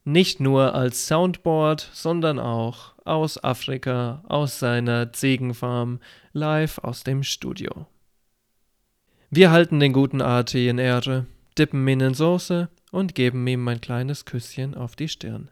[0.05, 5.99] nicht nur als Soundboard, sondern auch aus Afrika, aus seiner Ziegenfarm,
[6.33, 7.87] live aus dem Studio.
[9.31, 11.27] Wir halten den guten Arti in Ehre,
[11.59, 15.51] dippen ihn in Soße und geben ihm ein kleines Küsschen auf die Stirn.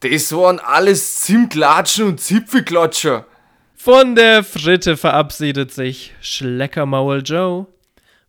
[0.00, 3.26] Das waren alles Zimtlatschen und Zipfelklatscher.
[3.74, 7.66] Von der Fritte verabschiedet sich Schleckermaul Joe.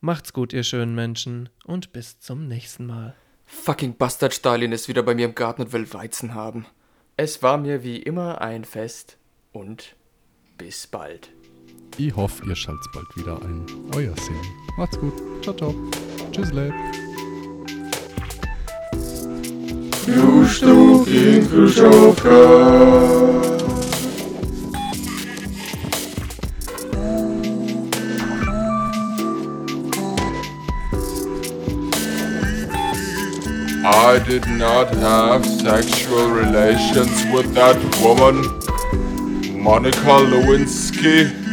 [0.02, 3.16] Macht's gut, ihr schönen Menschen, und bis zum nächsten Mal.
[3.46, 6.66] Fucking Bastard Stalin ist wieder bei mir im Garten und will Weizen haben.
[7.18, 9.18] Es war mir wie immer ein Fest
[9.52, 9.96] und
[10.58, 11.30] bis bald.
[11.98, 13.66] Ich hoffe, ihr schaltet bald wieder ein.
[13.96, 14.42] Euer Sim.
[14.78, 15.14] Macht's gut.
[15.42, 15.74] Ciao, ciao.
[16.38, 16.74] Leib.
[33.88, 38.42] I did not have sexual relations with that woman,
[39.62, 41.45] Monica Lewinsky.